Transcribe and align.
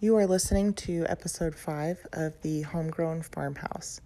You 0.00 0.14
are 0.14 0.28
listening 0.28 0.74
to 0.74 1.04
episode 1.08 1.56
5 1.56 2.06
of 2.12 2.40
the 2.42 2.62
Homegrown 2.62 3.22
Farmhouse. 3.22 4.00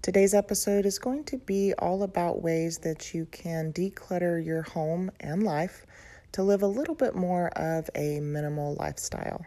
Today's 0.00 0.32
episode 0.32 0.86
is 0.86 0.98
going 0.98 1.24
to 1.24 1.36
be 1.36 1.74
all 1.78 2.02
about 2.02 2.40
ways 2.40 2.78
that 2.78 3.12
you 3.12 3.26
can 3.26 3.70
declutter 3.70 4.42
your 4.42 4.62
home 4.62 5.10
and 5.20 5.42
life 5.42 5.84
to 6.32 6.42
live 6.42 6.62
a 6.62 6.66
little 6.66 6.94
bit 6.94 7.14
more 7.14 7.48
of 7.48 7.90
a 7.94 8.20
minimal 8.20 8.74
lifestyle. 8.80 9.44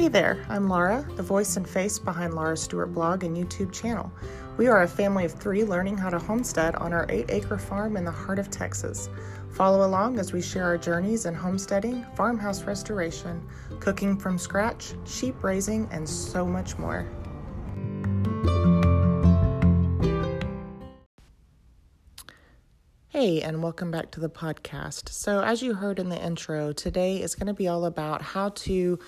Hey 0.00 0.08
there, 0.08 0.42
I'm 0.48 0.66
Laura, 0.66 1.06
the 1.16 1.22
voice 1.22 1.58
and 1.58 1.68
face 1.68 1.98
behind 1.98 2.32
Laura 2.32 2.56
Stewart 2.56 2.94
blog 2.94 3.22
and 3.22 3.36
YouTube 3.36 3.70
channel. 3.70 4.10
We 4.56 4.66
are 4.66 4.80
a 4.82 4.88
family 4.88 5.26
of 5.26 5.32
three 5.32 5.62
learning 5.62 5.98
how 5.98 6.08
to 6.08 6.18
homestead 6.18 6.74
on 6.76 6.94
our 6.94 7.04
eight 7.10 7.26
acre 7.28 7.58
farm 7.58 7.98
in 7.98 8.06
the 8.06 8.10
heart 8.10 8.38
of 8.38 8.50
Texas. 8.50 9.10
Follow 9.50 9.86
along 9.86 10.18
as 10.18 10.32
we 10.32 10.40
share 10.40 10.64
our 10.64 10.78
journeys 10.78 11.26
in 11.26 11.34
homesteading, 11.34 12.06
farmhouse 12.16 12.62
restoration, 12.62 13.46
cooking 13.78 14.16
from 14.16 14.38
scratch, 14.38 14.94
sheep 15.04 15.34
raising, 15.44 15.86
and 15.92 16.08
so 16.08 16.46
much 16.46 16.78
more. 16.78 17.06
Hey, 23.08 23.42
and 23.42 23.62
welcome 23.62 23.90
back 23.90 24.10
to 24.12 24.20
the 24.20 24.30
podcast. 24.30 25.10
So, 25.10 25.42
as 25.42 25.60
you 25.60 25.74
heard 25.74 25.98
in 25.98 26.08
the 26.08 26.24
intro, 26.24 26.72
today 26.72 27.20
is 27.20 27.34
going 27.34 27.48
to 27.48 27.52
be 27.52 27.68
all 27.68 27.84
about 27.84 28.22
how 28.22 28.48
to 28.48 28.98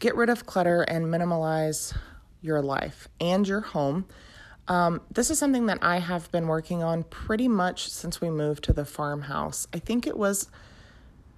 get 0.00 0.16
rid 0.16 0.28
of 0.28 0.46
clutter 0.46 0.82
and 0.82 1.06
minimalize 1.06 1.94
your 2.40 2.60
life 2.60 3.06
and 3.20 3.46
your 3.46 3.60
home. 3.60 4.06
Um, 4.66 5.02
this 5.10 5.30
is 5.30 5.38
something 5.38 5.66
that 5.66 5.78
I 5.82 5.98
have 5.98 6.30
been 6.32 6.46
working 6.46 6.82
on 6.82 7.04
pretty 7.04 7.48
much 7.48 7.90
since 7.90 8.20
we 8.20 8.30
moved 8.30 8.64
to 8.64 8.72
the 8.72 8.84
farmhouse. 8.84 9.68
I 9.72 9.78
think 9.78 10.06
it 10.06 10.16
was 10.16 10.48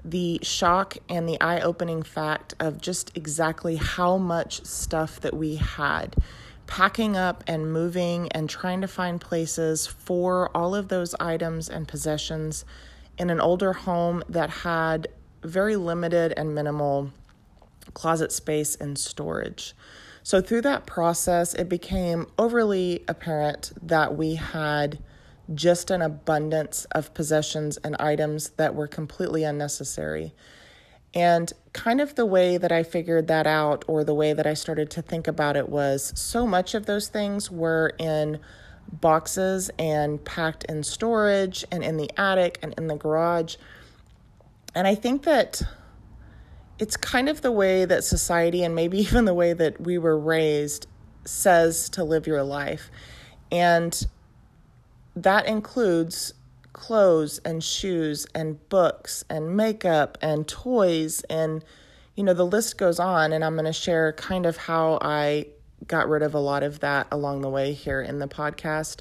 the 0.05 0.39
shock 0.43 0.97
and 1.09 1.28
the 1.28 1.41
eye 1.41 1.61
opening 1.61 2.03
fact 2.03 2.55
of 2.61 2.81
just 2.81 3.17
exactly 3.17 3.77
how 3.77 4.17
much 4.17 4.64
stuff 4.64 5.20
that 5.20 5.34
we 5.34 5.56
had. 5.56 6.17
Packing 6.67 7.17
up 7.17 7.45
and 7.47 7.73
moving 7.73 8.31
and 8.33 8.48
trying 8.48 8.81
to 8.81 8.89
find 8.89 9.20
places 9.20 9.86
for 9.86 10.56
all 10.56 10.75
of 10.75 10.89
those 10.89 11.14
items 11.20 11.69
and 11.69 11.86
possessions 11.89 12.64
in 13.19 13.31
an 13.31 13.41
older 13.41 13.73
home 13.73 14.23
that 14.29 14.51
had 14.51 15.08
very 15.42 15.77
limited 15.77 16.33
and 16.36 16.55
minimal 16.55 17.11
closet 17.94 18.33
space 18.33 18.75
and 18.77 18.98
storage. 18.98 19.75
So, 20.22 20.41
through 20.41 20.62
that 20.62 20.86
process, 20.86 21.55
it 21.55 21.69
became 21.69 22.27
overly 22.39 23.05
apparent 23.08 23.72
that 23.83 24.16
we 24.16 24.36
had 24.36 24.98
just 25.52 25.91
an 25.91 26.00
abundance 26.00 26.84
of 26.92 27.12
possessions 27.14 27.77
and 27.78 27.97
items 27.97 28.50
that 28.50 28.74
were 28.74 28.86
completely 28.86 29.42
unnecessary. 29.42 30.33
And 31.14 31.52
kind 31.72 32.00
of 32.00 32.14
the 32.14 32.24
way 32.24 32.56
that 32.56 32.72
I 32.72 32.84
figured 32.84 33.27
that 33.28 33.47
out, 33.47 33.84
or 33.86 34.05
the 34.05 34.14
way 34.14 34.33
that 34.33 34.46
I 34.46 34.55
started 34.55 34.91
to 34.91 35.02
think 35.02 35.27
about 35.27 35.56
it, 35.56 35.69
was 35.69 36.12
so 36.19 36.46
much 36.46 36.74
of 36.74 36.86
those 36.86 37.08
things 37.08 37.50
were 37.50 37.92
in 37.98 38.39
boxes 38.92 39.70
and 39.78 40.24
packed 40.24 40.64
in 40.64 40.83
storage 40.83 41.64
and 41.70 41.83
in 41.83 41.96
the 41.96 42.11
attic 42.19 42.58
and 42.62 42.74
in 42.78 42.86
the 42.86 42.96
garage. 42.96 43.56
And 44.74 44.86
I 44.86 44.94
think 44.94 45.24
that 45.24 45.62
it's 46.83 46.97
kind 46.97 47.28
of 47.28 47.42
the 47.42 47.52
way 47.52 47.84
that 47.84 48.02
society 48.02 48.64
and 48.64 48.75
maybe 48.75 48.98
even 49.06 49.25
the 49.25 49.33
way 49.33 49.52
that 49.52 49.80
we 49.80 49.98
were 49.98 50.19
raised 50.19 50.89
says 51.24 51.89
to 51.91 52.02
live 52.02 52.27
your 52.27 52.42
life. 52.42 52.91
And 53.52 54.05
that 55.14 55.47
includes 55.47 56.34
clothes 56.72 57.39
and 57.44 57.62
shoes 57.62 58.27
and 58.34 58.69
books 58.69 59.24
and 59.30 59.56
makeup 59.56 60.19
and 60.22 60.48
toys 60.48 61.20
and 61.28 61.62
you 62.16 62.24
know 62.24 62.33
the 62.33 62.47
list 62.47 62.78
goes 62.78 62.98
on 62.98 63.30
and 63.30 63.44
I'm 63.44 63.55
going 63.55 63.67
to 63.67 63.74
share 63.74 64.14
kind 64.14 64.46
of 64.46 64.56
how 64.56 64.98
I 65.02 65.48
got 65.86 66.08
rid 66.08 66.23
of 66.23 66.34
a 66.34 66.39
lot 66.39 66.62
of 66.62 66.80
that 66.80 67.07
along 67.12 67.42
the 67.42 67.51
way 67.51 67.74
here 67.74 68.01
in 68.01 68.18
the 68.18 68.27
podcast. 68.27 69.01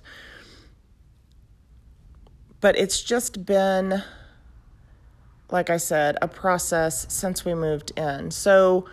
But 2.59 2.77
it's 2.77 3.01
just 3.01 3.45
been 3.45 4.03
like 5.51 5.69
I 5.69 5.77
said, 5.77 6.17
a 6.21 6.27
process 6.27 7.05
since 7.13 7.45
we 7.45 7.53
moved 7.53 7.91
in. 7.97 8.31
So, 8.31 8.85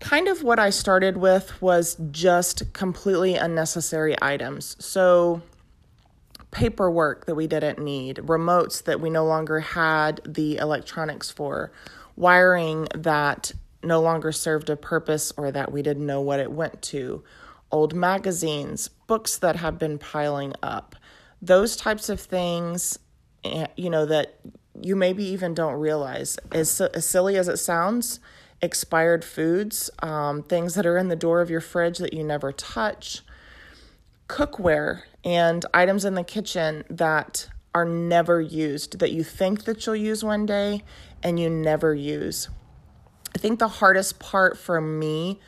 kind 0.00 0.28
of 0.28 0.42
what 0.42 0.58
I 0.58 0.70
started 0.70 1.16
with 1.16 1.60
was 1.60 1.96
just 2.10 2.72
completely 2.72 3.34
unnecessary 3.36 4.16
items. 4.20 4.76
So, 4.78 5.42
paperwork 6.50 7.26
that 7.26 7.34
we 7.34 7.46
didn't 7.46 7.78
need, 7.78 8.16
remotes 8.16 8.82
that 8.84 9.00
we 9.00 9.10
no 9.10 9.24
longer 9.24 9.60
had 9.60 10.20
the 10.24 10.56
electronics 10.56 11.30
for, 11.30 11.70
wiring 12.16 12.88
that 12.94 13.52
no 13.82 14.00
longer 14.00 14.32
served 14.32 14.68
a 14.68 14.76
purpose 14.76 15.32
or 15.36 15.50
that 15.50 15.72
we 15.72 15.82
didn't 15.82 16.04
know 16.04 16.20
what 16.20 16.40
it 16.40 16.50
went 16.50 16.82
to, 16.82 17.22
old 17.70 17.94
magazines, 17.94 18.88
books 19.06 19.38
that 19.38 19.56
have 19.56 19.78
been 19.78 19.98
piling 19.98 20.52
up. 20.62 20.96
Those 21.40 21.76
types 21.76 22.08
of 22.08 22.20
things, 22.20 22.98
eh, 23.44 23.66
you 23.76 23.88
know, 23.88 24.04
that 24.06 24.38
you 24.84 24.96
maybe 24.96 25.24
even 25.24 25.54
don't 25.54 25.74
realize. 25.74 26.38
As, 26.52 26.80
as 26.80 27.06
silly 27.06 27.36
as 27.36 27.48
it 27.48 27.58
sounds, 27.58 28.20
expired 28.62 29.24
foods, 29.24 29.90
um, 30.02 30.42
things 30.42 30.74
that 30.74 30.86
are 30.86 30.96
in 30.96 31.08
the 31.08 31.16
door 31.16 31.40
of 31.40 31.50
your 31.50 31.60
fridge 31.60 31.98
that 31.98 32.12
you 32.12 32.24
never 32.24 32.52
touch, 32.52 33.22
cookware, 34.28 35.02
and 35.24 35.64
items 35.74 36.04
in 36.04 36.14
the 36.14 36.24
kitchen 36.24 36.84
that 36.88 37.48
are 37.74 37.84
never 37.84 38.40
used, 38.40 38.98
that 38.98 39.12
you 39.12 39.22
think 39.22 39.64
that 39.64 39.86
you'll 39.86 39.96
use 39.96 40.24
one 40.24 40.46
day 40.46 40.82
and 41.22 41.38
you 41.38 41.48
never 41.48 41.94
use. 41.94 42.48
I 43.34 43.38
think 43.38 43.58
the 43.58 43.68
hardest 43.68 44.18
part 44.18 44.58
for 44.58 44.80
me 44.80 45.40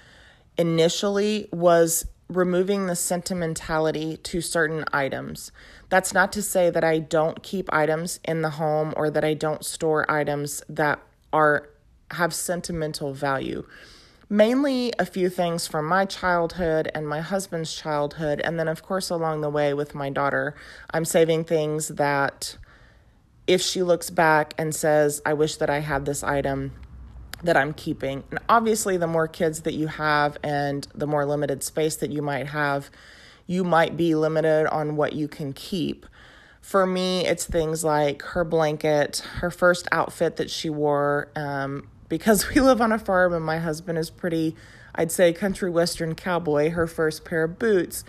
initially 0.56 1.48
was 1.52 2.06
removing 2.32 2.86
the 2.86 2.96
sentimentality 2.96 4.16
to 4.16 4.40
certain 4.40 4.84
items. 4.92 5.52
That's 5.88 6.12
not 6.12 6.32
to 6.32 6.42
say 6.42 6.70
that 6.70 6.84
I 6.84 6.98
don't 6.98 7.42
keep 7.42 7.72
items 7.72 8.20
in 8.24 8.42
the 8.42 8.50
home 8.50 8.92
or 8.96 9.10
that 9.10 9.24
I 9.24 9.34
don't 9.34 9.64
store 9.64 10.10
items 10.10 10.62
that 10.68 11.00
are 11.32 11.68
have 12.12 12.34
sentimental 12.34 13.14
value. 13.14 13.66
Mainly 14.28 14.92
a 14.98 15.06
few 15.06 15.28
things 15.28 15.66
from 15.66 15.86
my 15.86 16.04
childhood 16.04 16.90
and 16.94 17.08
my 17.08 17.20
husband's 17.20 17.74
childhood 17.74 18.40
and 18.42 18.58
then 18.58 18.68
of 18.68 18.82
course 18.82 19.10
along 19.10 19.40
the 19.40 19.50
way 19.50 19.74
with 19.74 19.94
my 19.94 20.10
daughter, 20.10 20.54
I'm 20.90 21.04
saving 21.04 21.44
things 21.44 21.88
that 21.88 22.56
if 23.46 23.60
she 23.60 23.82
looks 23.82 24.10
back 24.10 24.54
and 24.56 24.74
says, 24.74 25.20
"I 25.26 25.32
wish 25.32 25.56
that 25.56 25.70
I 25.70 25.80
had 25.80 26.04
this 26.04 26.22
item," 26.22 26.72
that 27.42 27.56
I'm 27.56 27.72
keeping. 27.72 28.24
And 28.30 28.38
obviously, 28.48 28.96
the 28.96 29.06
more 29.06 29.28
kids 29.28 29.62
that 29.62 29.74
you 29.74 29.88
have 29.88 30.38
and 30.42 30.86
the 30.94 31.06
more 31.06 31.24
limited 31.24 31.62
space 31.62 31.96
that 31.96 32.10
you 32.10 32.22
might 32.22 32.48
have, 32.48 32.90
you 33.46 33.64
might 33.64 33.96
be 33.96 34.14
limited 34.14 34.66
on 34.68 34.96
what 34.96 35.12
you 35.12 35.28
can 35.28 35.52
keep. 35.52 36.06
For 36.60 36.86
me, 36.86 37.26
it's 37.26 37.44
things 37.44 37.82
like 37.82 38.22
her 38.22 38.44
blanket, 38.44 39.18
her 39.36 39.50
first 39.50 39.88
outfit 39.90 40.36
that 40.36 40.50
she 40.50 40.70
wore, 40.70 41.28
um, 41.34 41.88
because 42.08 42.48
we 42.54 42.60
live 42.60 42.80
on 42.80 42.92
a 42.92 42.98
farm 42.98 43.32
and 43.32 43.44
my 43.44 43.58
husband 43.58 43.98
is 43.98 44.10
pretty, 44.10 44.54
I'd 44.94 45.10
say, 45.10 45.32
country 45.32 45.70
western 45.70 46.14
cowboy, 46.14 46.70
her 46.70 46.86
first 46.86 47.24
pair 47.24 47.44
of 47.44 47.58
boots, 47.58 48.04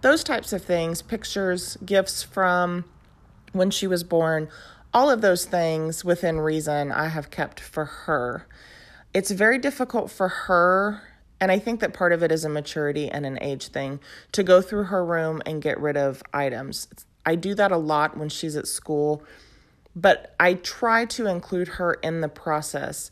those 0.00 0.24
types 0.24 0.54
of 0.54 0.64
things, 0.64 1.02
pictures, 1.02 1.76
gifts 1.84 2.22
from 2.22 2.84
when 3.52 3.70
she 3.70 3.86
was 3.86 4.02
born, 4.02 4.48
all 4.94 5.10
of 5.10 5.20
those 5.20 5.44
things 5.44 6.04
within 6.04 6.40
reason 6.40 6.90
I 6.90 7.08
have 7.08 7.30
kept 7.30 7.60
for 7.60 7.84
her 7.84 8.46
it's 9.12 9.30
very 9.30 9.58
difficult 9.58 10.10
for 10.10 10.28
her 10.28 11.02
and 11.40 11.50
I 11.50 11.58
think 11.58 11.80
that 11.80 11.94
part 11.94 12.12
of 12.12 12.22
it 12.22 12.30
is 12.30 12.44
a 12.44 12.50
maturity 12.50 13.08
and 13.08 13.24
an 13.24 13.38
age 13.40 13.68
thing 13.68 14.00
to 14.32 14.42
go 14.42 14.60
through 14.60 14.84
her 14.84 15.04
room 15.04 15.40
and 15.46 15.62
get 15.62 15.80
rid 15.80 15.96
of 15.96 16.22
items. 16.34 16.86
I 17.24 17.34
do 17.34 17.54
that 17.54 17.72
a 17.72 17.78
lot 17.78 18.16
when 18.16 18.28
she's 18.28 18.56
at 18.56 18.68
school, 18.68 19.24
but 19.96 20.34
I 20.38 20.54
try 20.54 21.06
to 21.06 21.26
include 21.26 21.68
her 21.68 21.94
in 21.94 22.20
the 22.20 22.28
process. 22.28 23.10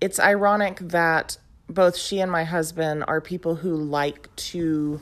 It's 0.00 0.18
ironic 0.18 0.78
that 0.80 1.38
both 1.68 1.96
she 1.96 2.18
and 2.18 2.32
my 2.32 2.44
husband 2.44 3.04
are 3.06 3.20
people 3.20 3.54
who 3.56 3.76
like 3.76 4.34
to 4.36 5.00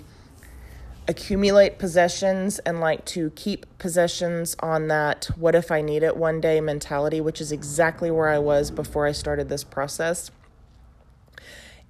accumulate 1.08 1.78
possessions 1.78 2.58
and 2.60 2.80
like 2.80 3.04
to 3.04 3.30
keep 3.30 3.66
possessions 3.78 4.56
on 4.60 4.88
that 4.88 5.26
what 5.36 5.54
if 5.54 5.70
I 5.70 5.80
need 5.80 6.02
it 6.02 6.16
one 6.16 6.40
day 6.40 6.60
mentality, 6.60 7.20
which 7.20 7.40
is 7.40 7.52
exactly 7.52 8.10
where 8.10 8.28
I 8.28 8.38
was 8.38 8.70
before 8.70 9.06
I 9.06 9.12
started 9.12 9.48
this 9.48 9.64
process. 9.64 10.30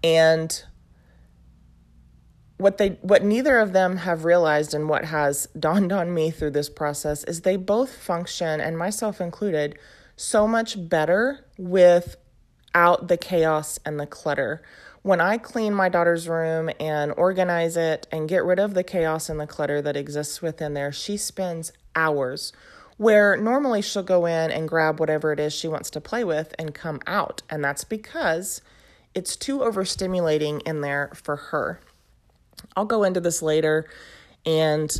And 0.05 0.63
what 2.59 2.79
they 2.79 2.91
what 3.03 3.23
neither 3.23 3.59
of 3.59 3.73
them 3.73 3.99
have 3.99 4.25
realized 4.25 4.75
and 4.75 4.89
what 4.89 5.07
has 5.07 5.47
dawned 5.59 5.93
on 5.93 6.13
me 6.13 6.31
through 6.31 6.51
this 6.51 6.69
process 6.69 7.25
is 7.25 7.43
they 7.43 7.57
both 7.57 7.95
function 7.95 8.61
and 8.61 8.79
myself 8.79 9.21
included 9.21 9.79
so 10.17 10.47
much 10.47 10.89
better 10.89 11.45
without 11.59 13.09
the 13.09 13.17
chaos 13.17 13.79
and 13.85 14.01
the 14.01 14.07
clutter 14.07 14.63
when 15.07 15.21
I 15.21 15.39
clean 15.39 15.73
my 15.73 15.89
daughter's 15.89 16.29
room 16.29 16.69
and 16.81 17.15
organize 17.17 17.77
it 17.77 18.09
and 18.11 18.29
get 18.29 18.43
rid 18.43 18.59
of 18.59 18.75
the 18.75 18.83
chaos 18.83 19.29
and 19.29 19.39
the 19.39 19.47
clutter 19.47 19.81
that 19.81 19.97
exists 19.97 20.43
within 20.43 20.75
there, 20.75 20.91
she 20.91 21.17
spends 21.17 21.73
hours 21.95 22.53
where 22.97 23.37
normally 23.37 23.81
she'll 23.83 24.03
go 24.03 24.27
in 24.27 24.51
and 24.51 24.69
grab 24.69 24.99
whatever 24.99 25.31
it 25.31 25.39
is 25.39 25.53
she 25.53 25.69
wants 25.69 25.91
to 25.91 26.01
play 26.01 26.25
with 26.25 26.57
and 26.59 26.75
come 26.75 27.01
out. 27.07 27.43
And 27.49 27.63
that's 27.63 27.85
because 27.85 28.63
it's 29.15 29.37
too 29.37 29.59
overstimulating 29.61 30.61
in 30.67 30.81
there 30.81 31.13
for 31.15 31.37
her. 31.37 31.79
I'll 32.75 32.85
go 32.85 33.05
into 33.05 33.21
this 33.21 33.43
later 33.43 33.89
and 34.45 34.91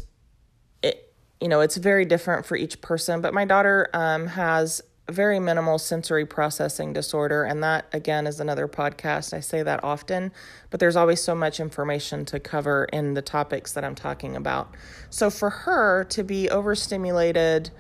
it 0.85 1.13
you 1.41 1.49
know, 1.49 1.63
it's 1.63 1.79
very 1.79 2.05
different 2.05 2.47
for 2.47 2.57
each 2.57 2.81
person, 2.81 3.21
but 3.21 3.35
my 3.35 3.45
daughter 3.45 3.89
um, 3.93 4.29
has 4.29 4.83
very 5.09 5.39
minimal 5.39 5.79
sensory 5.79 6.27
processing 6.27 6.93
disorder. 6.93 7.45
And 7.45 7.63
that, 7.63 7.87
again, 7.93 8.27
is 8.27 8.41
another 8.41 8.67
podcast. 8.67 9.33
I 9.33 9.41
say 9.41 9.63
that 9.63 9.85
often, 9.85 10.33
but 10.71 10.81
there's 10.81 10.97
always 10.97 11.23
so 11.23 11.35
much 11.35 11.61
information 11.61 12.25
to 12.27 12.41
cover 12.41 12.85
in 12.93 13.15
the 13.15 13.23
topics 13.23 13.73
that 13.73 13.85
I'm 13.85 13.95
talking 13.95 14.35
about. 14.37 14.75
So 15.11 15.31
for 15.31 15.51
her 15.51 16.05
to 16.05 16.25
be 16.25 16.51
overstimulated 16.51 17.71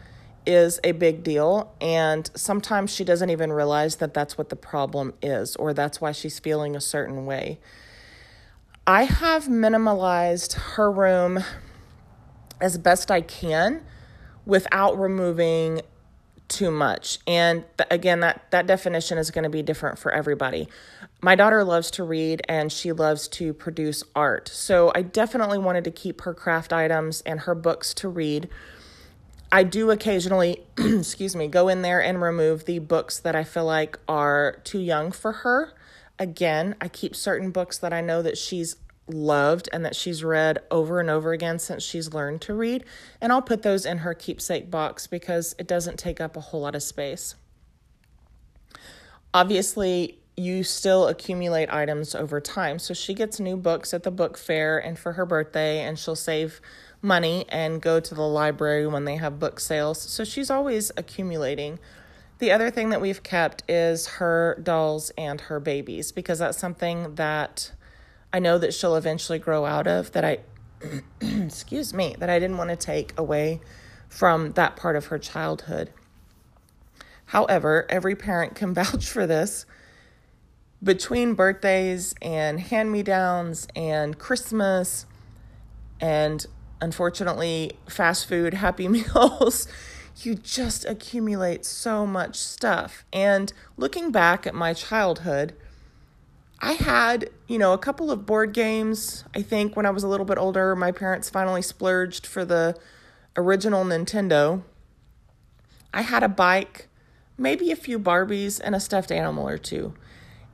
is 0.47 0.79
a 0.85 0.93
big 0.93 1.25
deal. 1.25 1.75
And 1.81 2.31
sometimes 2.37 2.95
she 2.95 3.03
doesn't 3.03 3.31
even 3.31 3.53
realize 3.53 3.97
that 3.97 4.15
that's 4.15 4.39
what 4.39 4.49
the 4.49 4.57
problem 4.57 5.13
is, 5.21 5.57
or 5.57 5.75
that's 5.75 6.01
why 6.01 6.13
she's 6.13 6.39
feeling 6.39 6.77
a 6.77 6.81
certain 6.81 7.27
way. 7.27 7.59
I 8.87 9.03
have 9.03 9.47
minimalized 9.47 10.55
her 10.55 10.93
room 10.93 11.43
as 12.61 12.79
best 12.79 13.11
I 13.11 13.21
can 13.21 13.83
without 14.45 14.97
removing 14.97 15.83
too 16.49 16.71
much. 16.71 17.19
And 17.27 17.65
th- 17.79 17.89
again, 17.91 18.21
that, 18.21 18.51
that 18.51 18.67
definition 18.67 19.19
is 19.19 19.31
going 19.31 19.45
to 19.45 19.51
be 19.51 19.63
different 19.63 19.99
for 19.99 20.13
everybody. 20.13 20.69
My 21.21 21.35
daughter 21.35 21.65
loves 21.65 21.91
to 21.93 22.05
read 22.05 22.43
and 22.49 22.71
she 22.71 22.93
loves 22.93 23.29
to 23.29 23.53
produce 23.53 24.05
art. 24.15 24.49
So 24.49 24.93
I 24.95 25.03
definitely 25.03 25.59
wanted 25.59 25.85
to 25.85 25.91
keep 25.91 26.23
her 26.23 26.35
craft 26.35 26.73
items 26.73 27.23
and 27.23 27.41
her 27.41 27.55
books 27.55 27.95
to 27.95 28.09
read. 28.09 28.49
I 29.51 29.63
do 29.63 29.91
occasionally, 29.91 30.63
excuse 30.79 31.35
me, 31.35 31.49
go 31.49 31.69
in 31.69 31.83
there 31.83 32.03
and 32.03 32.21
remove 32.21 32.65
the 32.65 32.81
books 32.81 33.19
that 33.21 33.35
I 33.35 33.45
feel 33.45 33.65
like 33.65 33.99
are 34.09 34.61
too 34.65 34.81
young 34.81 35.13
for 35.13 35.33
her. 35.33 35.73
Again, 36.19 36.75
I 36.81 36.89
keep 36.89 37.15
certain 37.15 37.51
books 37.51 37.79
that 37.79 37.93
I 37.93 38.01
know 38.01 38.23
that 38.23 38.39
she's 38.39 38.77
loved 39.09 39.69
and 39.73 39.85
that 39.85 39.95
she's 39.95 40.25
read 40.25 40.59
over 40.71 41.01
and 41.01 41.09
over 41.09 41.33
again 41.33 41.59
since 41.59 41.83
she's 41.83 42.13
learned 42.13 42.41
to 42.43 42.55
read. 42.55 42.85
And 43.21 43.33
I'll 43.33 43.43
put 43.43 43.63
those 43.63 43.87
in 43.87 43.99
her 43.99 44.15
keepsake 44.15 44.71
box 44.71 45.07
because 45.07 45.55
it 45.59 45.67
doesn't 45.67 45.99
take 45.99 46.21
up 46.21 46.37
a 46.37 46.41
whole 46.41 46.63
lot 46.63 46.75
of 46.75 46.83
space. 46.83 47.37
Obviously, 49.33 50.19
you 50.37 50.63
still 50.63 51.09
accumulate 51.09 51.73
items 51.73 52.15
over 52.15 52.41
time. 52.41 52.79
So 52.79 52.93
she 52.95 53.15
gets 53.15 53.41
new 53.41 53.57
books 53.57 53.95
at 53.95 54.03
the 54.03 54.11
book 54.11 54.37
fair 54.37 54.79
and 54.79 54.99
for 54.99 55.13
her 55.13 55.25
birthday, 55.25 55.81
and 55.81 55.99
she'll 55.99 56.17
save 56.17 56.61
money 57.01 57.47
and 57.49 57.81
go 57.81 58.01
to 58.01 58.15
the 58.15 58.23
library 58.23 58.87
when 58.87 59.05
they 59.05 59.17
have 59.17 59.39
book 59.39 59.61
sales. 59.61 60.01
So 60.01 60.25
she's 60.25 60.51
always 60.51 60.93
accumulating. 60.97 61.79
The 62.39 62.53
other 62.53 62.71
thing 62.71 62.91
that 62.91 63.01
we've 63.01 63.23
kept 63.23 63.63
is 63.69 64.07
her 64.07 64.61
dolls 64.63 65.11
and 65.17 65.41
her 65.43 65.59
babies 65.59 66.13
because 66.13 66.39
that's 66.39 66.59
something 66.59 67.15
that 67.15 67.73
I 68.37 68.39
know 68.39 68.59
that 68.59 68.75
she'll 68.75 68.97
eventually 68.97 69.39
grow 69.39 69.65
out 69.65 69.87
of 69.87 70.13
that 70.13 70.23
I 70.23 70.41
excuse 71.23 71.95
me, 71.95 72.17
that 72.19 72.29
I 72.29 72.39
didn't 72.39 72.59
want 72.59 72.69
to 72.69 72.77
take 72.77 73.19
away 73.19 73.63
from 74.11 74.53
that 74.53 74.77
part 74.77 74.95
of 74.95 75.07
her 75.07 75.19
childhood. 75.19 75.91
However, 77.25 77.87
every 77.89 78.15
parent 78.15 78.55
can 78.55 78.75
vouch 78.75 79.09
for 79.09 79.27
this. 79.27 79.65
Between 80.83 81.33
birthdays 81.33 82.15
and 82.21 82.61
hand 82.61 82.93
me 82.93 83.03
downs 83.03 83.69
and 83.75 84.19
Christmas 84.19 85.07
and 85.99 86.45
unfortunately 86.83 87.79
fast 87.89 88.29
food 88.29 88.53
happy 88.65 88.87
meals, 88.87 89.67
you 90.21 90.35
just 90.35 90.85
accumulate 90.85 91.65
so 91.65 92.07
much 92.07 92.37
stuff. 92.37 93.07
And 93.15 93.51
looking 93.79 94.13
back 94.13 94.47
at 94.47 94.55
my 94.55 94.75
childhood, 94.75 95.55
I 96.61 96.73
had, 96.73 97.31
you 97.47 97.59
know, 97.59 97.73
a 97.73 97.79
couple 97.79 98.11
of 98.11 98.27
board 98.27 98.53
games. 98.53 99.25
I 99.35 99.43
think 99.43 99.77
when 99.77 99.87
I 99.87 99.91
was 99.91 100.03
a 100.03 100.09
little 100.09 100.27
bit 100.27 100.39
older, 100.39 100.75
my 100.75 100.91
parents 100.91 101.29
finally 101.29 101.63
splurged 101.63 102.27
for 102.27 102.45
the 102.45 102.77
original 103.37 103.85
Nintendo. 103.85 104.63
I 105.93 106.03
had 106.03 106.23
a 106.23 106.29
bike, 106.29 106.89
maybe 107.37 107.71
a 107.71 107.77
few 107.77 107.99
Barbies, 107.99 108.61
and 108.63 108.75
a 108.75 108.81
stuffed 108.81 109.13
animal 109.13 109.49
or 109.49 109.59
two. 109.59 109.95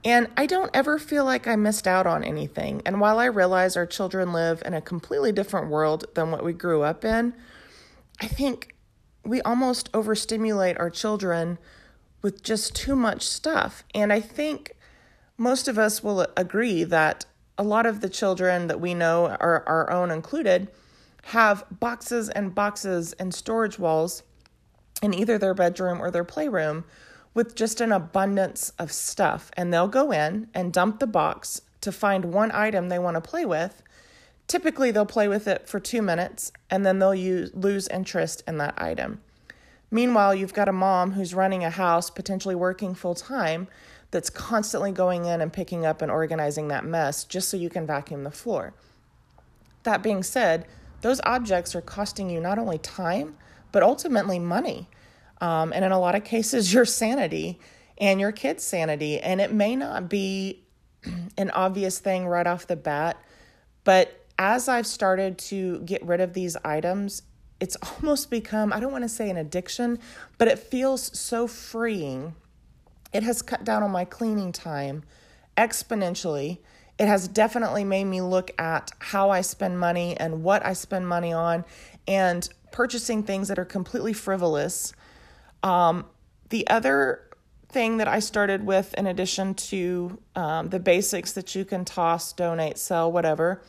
And 0.05 0.29
I 0.37 0.47
don't 0.47 0.71
ever 0.75 0.99
feel 0.99 1.25
like 1.25 1.47
I 1.47 1.55
missed 1.55 1.87
out 1.87 2.07
on 2.09 2.25
anything. 2.25 2.83
And 2.85 3.01
while 3.01 3.21
I 3.21 3.27
realize 3.27 3.77
our 3.77 3.87
children 3.87 4.33
live 4.33 4.61
in 4.65 4.75
a 4.75 4.81
completely 4.81 5.31
different 5.31 5.71
world 5.71 6.07
than 6.15 6.33
what 6.33 6.45
we 6.45 6.53
grew 6.53 6.83
up 6.83 7.05
in, 7.05 7.35
I 8.21 8.27
think 8.27 8.75
we 9.25 9.41
almost 9.43 9.89
overstimulate 9.95 10.77
our 10.79 10.91
children 10.91 11.59
with 12.21 12.43
just 12.43 12.75
too 12.75 12.97
much 12.97 13.23
stuff. 13.23 13.85
And 13.95 14.13
I 14.13 14.21
think 14.21 14.75
most 15.37 15.69
of 15.69 15.79
us 15.79 16.03
will 16.03 16.27
agree 16.37 16.85
that 16.85 17.25
a 17.59 17.63
lot 17.63 17.87
of 17.87 18.01
the 18.01 18.09
children 18.09 18.67
that 18.67 18.81
we 18.81 18.95
know, 18.95 19.29
our, 19.41 19.65
our 19.67 19.91
own 19.91 20.11
included, 20.11 20.69
have 21.27 21.65
boxes 21.71 22.29
and 22.29 22.55
boxes 22.55 23.13
and 23.15 23.35
storage 23.35 23.79
walls 23.79 24.23
in 25.03 25.15
either 25.15 25.39
their 25.39 25.55
bedroom 25.55 26.01
or 26.01 26.11
their 26.11 26.25
playroom 26.25 26.85
with 27.35 27.55
just 27.55 27.81
an 27.81 27.93
abundance 27.93 28.73
of 28.79 28.93
stuff. 28.93 29.51
And 29.57 29.73
they'll 29.73 29.89
go 29.89 30.13
in 30.13 30.49
and 30.55 30.73
dump 30.73 30.99
the 30.99 31.07
box 31.07 31.63
to 31.81 31.93
find 31.93 32.27
one 32.27 32.51
item 32.53 32.89
they 32.89 32.99
want 32.99 33.17
to 33.17 33.21
play 33.21 33.45
with. 33.45 33.83
Typically, 34.47 34.91
they'll 34.91 35.07
play 35.07 35.29
with 35.29 35.49
it 35.49 35.69
for 35.69 35.81
two 35.81 36.03
minutes 36.03 36.53
and 36.71 36.85
then 36.85 36.99
they'll 36.99 37.15
use, 37.15 37.55
lose 37.55 37.89
interest 37.89 38.43
in 38.47 38.59
that 38.59 38.75
item. 38.77 39.21
Meanwhile, 39.91 40.35
you've 40.35 40.55
got 40.55 40.69
a 40.69 40.73
mom 40.73 41.13
who's 41.13 41.35
running 41.35 41.65
a 41.65 41.71
house, 41.71 42.11
potentially 42.11 42.55
working 42.55 42.95
full 42.95 43.15
time, 43.15 43.69
that's 44.13 44.31
constantly 44.31 44.93
going 44.93 45.25
in 45.25 45.41
and 45.41 45.53
picking 45.53 45.85
up 45.85 46.01
and 46.01 46.11
organizing 46.11 46.69
that 46.69 46.85
mess 46.85 47.25
just 47.25 47.49
so 47.49 47.57
you 47.57 47.69
can 47.69 47.87
vacuum 47.87 48.23
the 48.23 48.31
floor. 48.31 48.75
That 49.83 50.03
being 50.03 50.23
said, 50.23 50.67
those 51.01 51.21
objects 51.25 51.75
are 51.75 51.81
costing 51.81 52.31
you 52.31 52.39
not 52.39 52.59
only 52.59 52.79
time, 52.79 53.37
but 53.73 53.83
ultimately 53.83 54.39
money. 54.39 54.89
Um, 55.41 55.73
and 55.73 55.85
in 55.85 55.91
a 55.91 55.99
lot 55.99 56.15
of 56.15 56.23
cases, 56.23 56.73
your 56.75 56.85
sanity 56.85 57.59
and 57.99 58.21
your 58.21 58.33
kids' 58.33 58.63
sanity. 58.63 59.19
And 59.19 59.41
it 59.41 59.53
may 59.53 59.75
not 59.75 60.09
be 60.09 60.63
an 61.39 61.51
obvious 61.51 61.99
thing 61.99 62.29
right 62.29 62.47
off 62.47 62.67
the 62.67 62.77
bat, 62.77 63.17
but 63.83 64.19
as 64.39 64.69
I've 64.69 64.87
started 64.87 65.39
to 65.39 65.81
get 65.81 66.05
rid 66.05 66.21
of 66.21 66.35
these 66.35 66.57
items, 66.65 67.23
it's 67.61 67.77
almost 67.97 68.31
become, 68.31 68.75
I 68.75 68.81
don't 68.81 68.93
want 68.93 69.05
to 69.05 69.09
say 69.09 69.31
an 69.31 69.39
addiction, 69.39 69.99
but 70.37 70.49
it 70.49 70.59
feels 70.59 71.19
so 71.19 71.47
freeing 71.47 72.35
it 73.13 73.23
has 73.23 73.43
cut 73.43 73.65
down 73.65 73.83
on 73.83 73.91
my 73.91 74.05
cleaning 74.05 74.53
time 74.53 75.03
exponentially. 75.57 76.59
It 76.99 77.07
has 77.07 77.29
definitely 77.29 77.85
made 77.85 78.05
me 78.05 78.21
look 78.21 78.51
at 78.59 78.91
how 78.99 79.31
I 79.31 79.41
spend 79.41 79.79
money 79.79 80.17
and 80.17 80.43
what 80.43 80.65
I 80.65 80.73
spend 80.73 81.09
money 81.09 81.33
on 81.33 81.65
and 82.07 82.49
purchasing 82.71 83.23
things 83.23 83.49
that 83.49 83.59
are 83.59 83.65
completely 83.65 84.13
frivolous. 84.13 84.93
Um, 85.63 86.07
the 86.49 86.67
other 86.69 87.23
thing 87.69 87.99
that 87.99 88.09
I 88.09 88.19
started 88.19 88.65
with, 88.67 88.95
in 88.95 89.07
addition 89.07 89.55
to 89.55 90.19
um, 90.37 90.69
the 90.69 90.79
basics 90.79 91.33
that 91.33 91.55
you 91.55 91.65
can 91.65 91.85
toss, 91.85 92.33
donate, 92.33 92.79
sell, 92.79 93.11
whatever, 93.11 93.63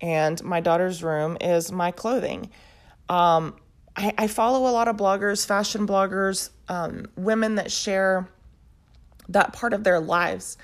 and 0.00 0.42
my 0.42 0.60
daughter's 0.60 1.02
room, 1.02 1.36
is 1.40 1.70
my 1.70 1.90
clothing. 1.90 2.50
Um, 3.08 3.56
I, 3.96 4.14
I, 4.16 4.26
follow 4.26 4.68
a 4.68 4.72
lot 4.72 4.86
of 4.86 4.96
bloggers, 4.96 5.46
fashion 5.46 5.86
bloggers, 5.86 6.50
um, 6.68 7.06
women 7.16 7.54
that 7.56 7.72
share 7.72 8.28
that 9.28 9.52
part 9.52 9.72
of 9.72 9.84
their 9.84 10.00
lives. 10.00 10.56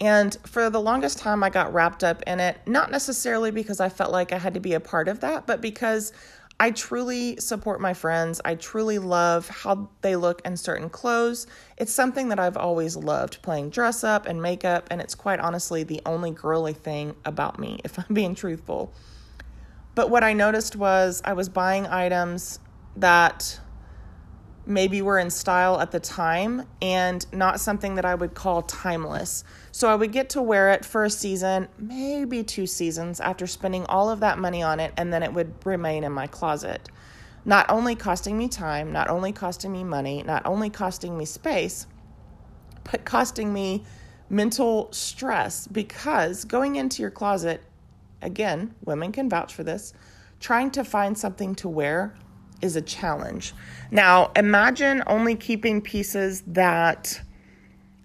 And 0.00 0.36
for 0.44 0.68
the 0.68 0.80
longest 0.80 1.18
time, 1.18 1.44
I 1.44 1.50
got 1.50 1.72
wrapped 1.72 2.02
up 2.02 2.22
in 2.26 2.40
it, 2.40 2.58
not 2.66 2.90
necessarily 2.90 3.50
because 3.50 3.78
I 3.78 3.88
felt 3.88 4.10
like 4.10 4.32
I 4.32 4.38
had 4.38 4.54
to 4.54 4.60
be 4.60 4.74
a 4.74 4.80
part 4.80 5.08
of 5.08 5.20
that, 5.20 5.46
but 5.46 5.60
because 5.60 6.12
I 6.58 6.70
truly 6.70 7.38
support 7.38 7.80
my 7.80 7.92
friends. 7.92 8.40
I 8.44 8.54
truly 8.54 8.98
love 8.98 9.48
how 9.48 9.90
they 10.00 10.14
look 10.14 10.42
in 10.44 10.56
certain 10.56 10.90
clothes. 10.90 11.46
It's 11.76 11.92
something 11.92 12.28
that 12.28 12.38
I've 12.38 12.56
always 12.56 12.96
loved 12.96 13.42
playing 13.42 13.70
dress 13.70 14.04
up 14.04 14.26
and 14.26 14.40
makeup, 14.40 14.86
and 14.90 15.00
it's 15.00 15.14
quite 15.14 15.40
honestly 15.40 15.82
the 15.82 16.00
only 16.06 16.30
girly 16.30 16.72
thing 16.72 17.16
about 17.24 17.58
me, 17.58 17.80
if 17.84 17.98
I'm 17.98 18.14
being 18.14 18.34
truthful. 18.34 18.92
But 19.94 20.08
what 20.08 20.22
I 20.22 20.32
noticed 20.34 20.76
was 20.76 21.20
I 21.24 21.32
was 21.32 21.48
buying 21.48 21.86
items 21.86 22.60
that 22.96 23.58
maybe 24.64 25.02
were 25.02 25.18
in 25.18 25.30
style 25.30 25.80
at 25.80 25.90
the 25.90 26.00
time 26.00 26.66
and 26.80 27.26
not 27.32 27.60
something 27.60 27.96
that 27.96 28.04
I 28.04 28.14
would 28.14 28.34
call 28.34 28.62
timeless. 28.62 29.44
So 29.72 29.88
I 29.88 29.94
would 29.94 30.12
get 30.12 30.30
to 30.30 30.42
wear 30.42 30.70
it 30.70 30.84
for 30.84 31.04
a 31.04 31.10
season, 31.10 31.68
maybe 31.78 32.44
two 32.44 32.66
seasons 32.66 33.20
after 33.20 33.46
spending 33.46 33.84
all 33.86 34.08
of 34.10 34.20
that 34.20 34.38
money 34.38 34.62
on 34.62 34.78
it, 34.78 34.92
and 34.96 35.12
then 35.12 35.22
it 35.22 35.32
would 35.32 35.54
remain 35.66 36.04
in 36.04 36.12
my 36.12 36.26
closet. 36.26 36.88
Not 37.44 37.68
only 37.70 37.96
costing 37.96 38.38
me 38.38 38.48
time, 38.48 38.92
not 38.92 39.08
only 39.08 39.32
costing 39.32 39.72
me 39.72 39.82
money, 39.82 40.22
not 40.22 40.46
only 40.46 40.70
costing 40.70 41.18
me 41.18 41.24
space, 41.24 41.86
but 42.90 43.04
costing 43.04 43.52
me 43.52 43.84
mental 44.30 44.88
stress 44.92 45.66
because 45.66 46.44
going 46.44 46.76
into 46.76 47.02
your 47.02 47.10
closet, 47.10 47.62
again, 48.20 48.74
women 48.84 49.10
can 49.10 49.28
vouch 49.28 49.52
for 49.52 49.64
this, 49.64 49.92
trying 50.38 50.70
to 50.70 50.84
find 50.84 51.18
something 51.18 51.54
to 51.56 51.68
wear 51.68 52.14
is 52.62 52.76
a 52.76 52.80
challenge. 52.80 53.52
Now, 53.90 54.30
imagine 54.36 55.02
only 55.06 55.34
keeping 55.34 55.82
pieces 55.82 56.42
that 56.46 57.20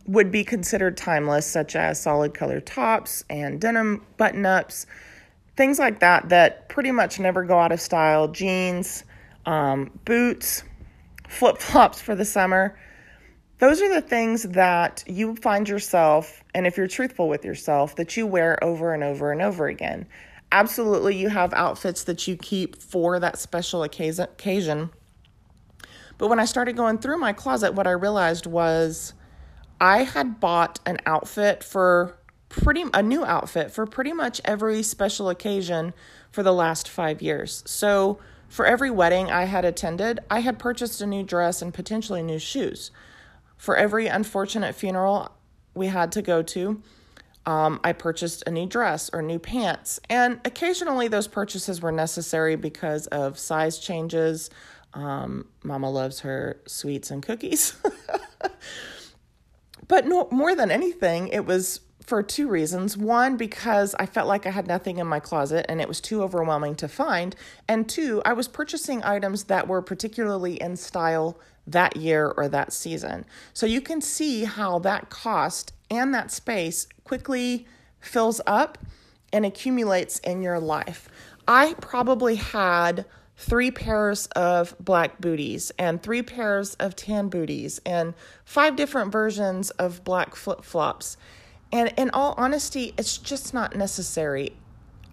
would 0.06 0.32
be 0.32 0.44
considered 0.44 0.98
timeless, 0.98 1.46
such 1.46 1.76
as 1.76 2.02
solid 2.02 2.34
color 2.34 2.60
tops 2.60 3.24
and 3.30 3.62
denim 3.62 4.06
button 4.18 4.46
ups, 4.46 4.86
things 5.56 5.80
like 5.80 6.00
that, 6.00 6.30
that 6.30 6.70
pretty 6.70 6.92
much 6.92 7.20
never 7.20 7.44
go 7.44 7.60
out 7.60 7.72
of 7.72 7.82
style. 7.82 8.28
Jeans, 8.28 9.04
um, 9.46 9.92
boots, 10.06 10.64
flip 11.28 11.58
flops 11.58 12.02
for 12.02 12.16
the 12.16 12.26
summer. 12.26 12.78
Those 13.60 13.82
are 13.82 13.94
the 13.94 14.02
things 14.02 14.44
that 14.44 15.04
you 15.08 15.36
find 15.36 15.68
yourself, 15.68 16.44
and 16.54 16.68
if 16.68 16.78
you're 16.78 16.88
truthful 16.88 17.28
with 17.28 17.44
yourself, 17.44 17.96
that 17.96 18.16
you 18.16 18.28
wear 18.28 18.64
over 18.64 18.94
and 18.94 19.04
over 19.04 19.32
and 19.32 19.42
over 19.42 19.68
again. 19.68 20.06
Absolutely, 20.51 21.16
you 21.16 21.30
have 21.30 21.54
outfits 21.54 22.04
that 22.06 22.27
you 22.27 22.38
keep 22.38 22.82
for 22.82 23.20
that 23.20 23.38
special 23.38 23.84
occasion. 23.84 24.89
But 26.18 26.30
when 26.30 26.39
I 26.39 26.46
started 26.46 26.75
going 26.75 26.98
through 26.98 27.18
my 27.18 27.34
closet, 27.34 27.74
what 27.74 27.86
I 27.86 27.92
realized 27.92 28.46
was 28.46 29.13
I 29.80 30.04
had 30.04 30.39
bought 30.39 30.80
an 30.86 30.98
outfit 31.06 31.63
for 31.63 32.18
pretty 32.50 32.86
a 32.94 33.04
new 33.04 33.25
outfit 33.25 33.72
for 33.72 33.86
pretty 33.86 34.13
much 34.13 34.39
every 34.46 34.82
special 34.82 35.30
occasion 35.30 35.94
for 36.32 36.44
the 36.44 36.54
last 36.54 36.88
5 36.88 37.22
years. 37.22 37.62
So, 37.66 38.20
for 38.48 38.66
every 38.66 38.89
wedding 38.89 39.30
I 39.30 39.44
had 39.44 39.66
attended, 39.66 40.22
I 40.32 40.39
had 40.39 40.58
purchased 40.58 41.01
a 41.01 41.06
new 41.06 41.24
dress 41.24 41.62
and 41.62 41.74
potentially 41.74 42.24
new 42.24 42.39
shoes. 42.39 42.92
For 43.58 43.75
every 43.75 44.08
unfortunate 44.08 44.74
funeral 44.74 45.32
we 45.75 45.88
had 45.88 46.13
to 46.13 46.22
go 46.22 46.42
to, 46.42 46.82
um, 47.48 47.80
I 47.84 47.94
purchased 47.94 48.44
a 48.46 48.51
new 48.51 48.68
dress 48.68 49.10
or 49.12 49.24
new 49.24 49.39
pants. 49.39 50.00
And 50.10 50.39
occasionally 50.46 51.08
those 51.08 51.27
purchases 51.27 51.82
were 51.82 51.92
necessary 51.92 52.56
because 52.56 53.08
of 53.08 53.39
size 53.39 53.80
changes. 53.80 54.51
Um, 54.94 55.48
Mama 55.63 55.89
loves 55.89 56.20
her 56.20 56.62
sweets 56.68 57.10
and 57.10 57.24
cookies. 57.24 57.74
But 59.88 60.06
no, 60.06 60.27
more 60.32 60.56
than 60.56 60.72
anything, 60.72 61.30
it 61.30 61.46
was 61.46 61.82
for 62.06 62.24
two 62.24 62.48
reasons. 62.48 62.98
One, 62.98 63.38
because 63.38 63.96
I 63.96 64.06
felt 64.06 64.27
like 64.27 64.46
I 64.46 64.51
had 64.51 64.68
nothing 64.68 64.98
in 64.98 65.08
my 65.08 65.20
closet 65.20 65.66
and 65.70 65.82
it 65.82 65.88
was 65.88 66.00
too 66.01 66.24
overwhelming 66.24 66.75
to 66.75 66.88
find. 66.88 67.36
And 67.68 67.88
two, 67.88 68.22
I 68.25 68.34
was 68.34 68.48
purchasing 68.48 69.04
items 69.04 69.46
that 69.46 69.68
were 69.68 69.82
particularly 69.82 70.62
in 70.62 70.77
style 70.77 71.39
that 71.67 71.97
year 71.97 72.33
or 72.36 72.47
that 72.47 72.74
season. 72.74 73.25
So 73.53 73.65
you 73.65 73.81
can 73.81 74.01
see 74.01 74.45
how 74.45 74.79
that 74.79 75.09
cost 75.09 75.74
and 75.91 76.13
that 76.13 76.31
space 76.31 76.88
quickly 77.03 77.67
fills 78.00 78.41
up 78.47 78.77
and 79.33 79.45
accumulates 79.45 80.19
in 80.19 80.41
your 80.41 80.59
life. 80.59 81.09
I 81.47 81.75
probably 81.81 82.36
had 82.36 83.05
three 83.38 83.69
pairs 83.69 84.25
of 84.27 84.75
black 84.79 85.21
booties 85.21 85.71
and 85.77 86.01
three 86.01 86.24
pairs 86.24 86.74
of 86.75 86.95
tan 86.95 87.29
booties 87.29 87.79
and 87.86 88.13
five 88.43 88.75
different 88.75 89.12
versions 89.12 89.69
of 89.71 90.03
black 90.03 90.36
flip 90.36 90.63
flops. 90.63 91.17
And 91.71 91.93
in 91.97 92.09
all 92.12 92.33
honesty, 92.38 92.93
it's 92.97 93.17
just 93.17 93.53
not 93.53 93.75
necessary. 93.75 94.53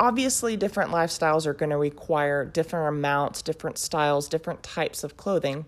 Obviously, 0.00 0.56
different 0.56 0.90
lifestyles 0.90 1.46
are 1.46 1.54
going 1.54 1.70
to 1.70 1.76
require 1.76 2.44
different 2.44 2.88
amounts, 2.88 3.42
different 3.42 3.78
styles, 3.78 4.28
different 4.28 4.62
types 4.62 5.04
of 5.04 5.16
clothing. 5.16 5.66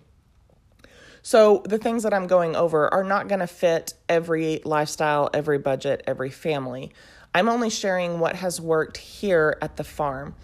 So, 1.21 1.63
the 1.65 1.77
things 1.77 2.03
that 2.03 2.13
I'm 2.13 2.27
going 2.27 2.55
over 2.55 2.93
are 2.93 3.03
not 3.03 3.27
going 3.27 3.39
to 3.39 3.47
fit 3.47 3.93
every 4.07 4.61
lifestyle, 4.63 5.29
every 5.33 5.57
budget, 5.57 6.03
every 6.07 6.29
family. 6.29 6.93
I'm 7.33 7.49
only 7.49 7.69
sharing 7.69 8.19
what 8.19 8.35
has 8.37 8.59
worked 8.61 8.97
here 8.97 9.57
at 9.61 9.77
the 9.77 9.83
farm. 9.83 10.35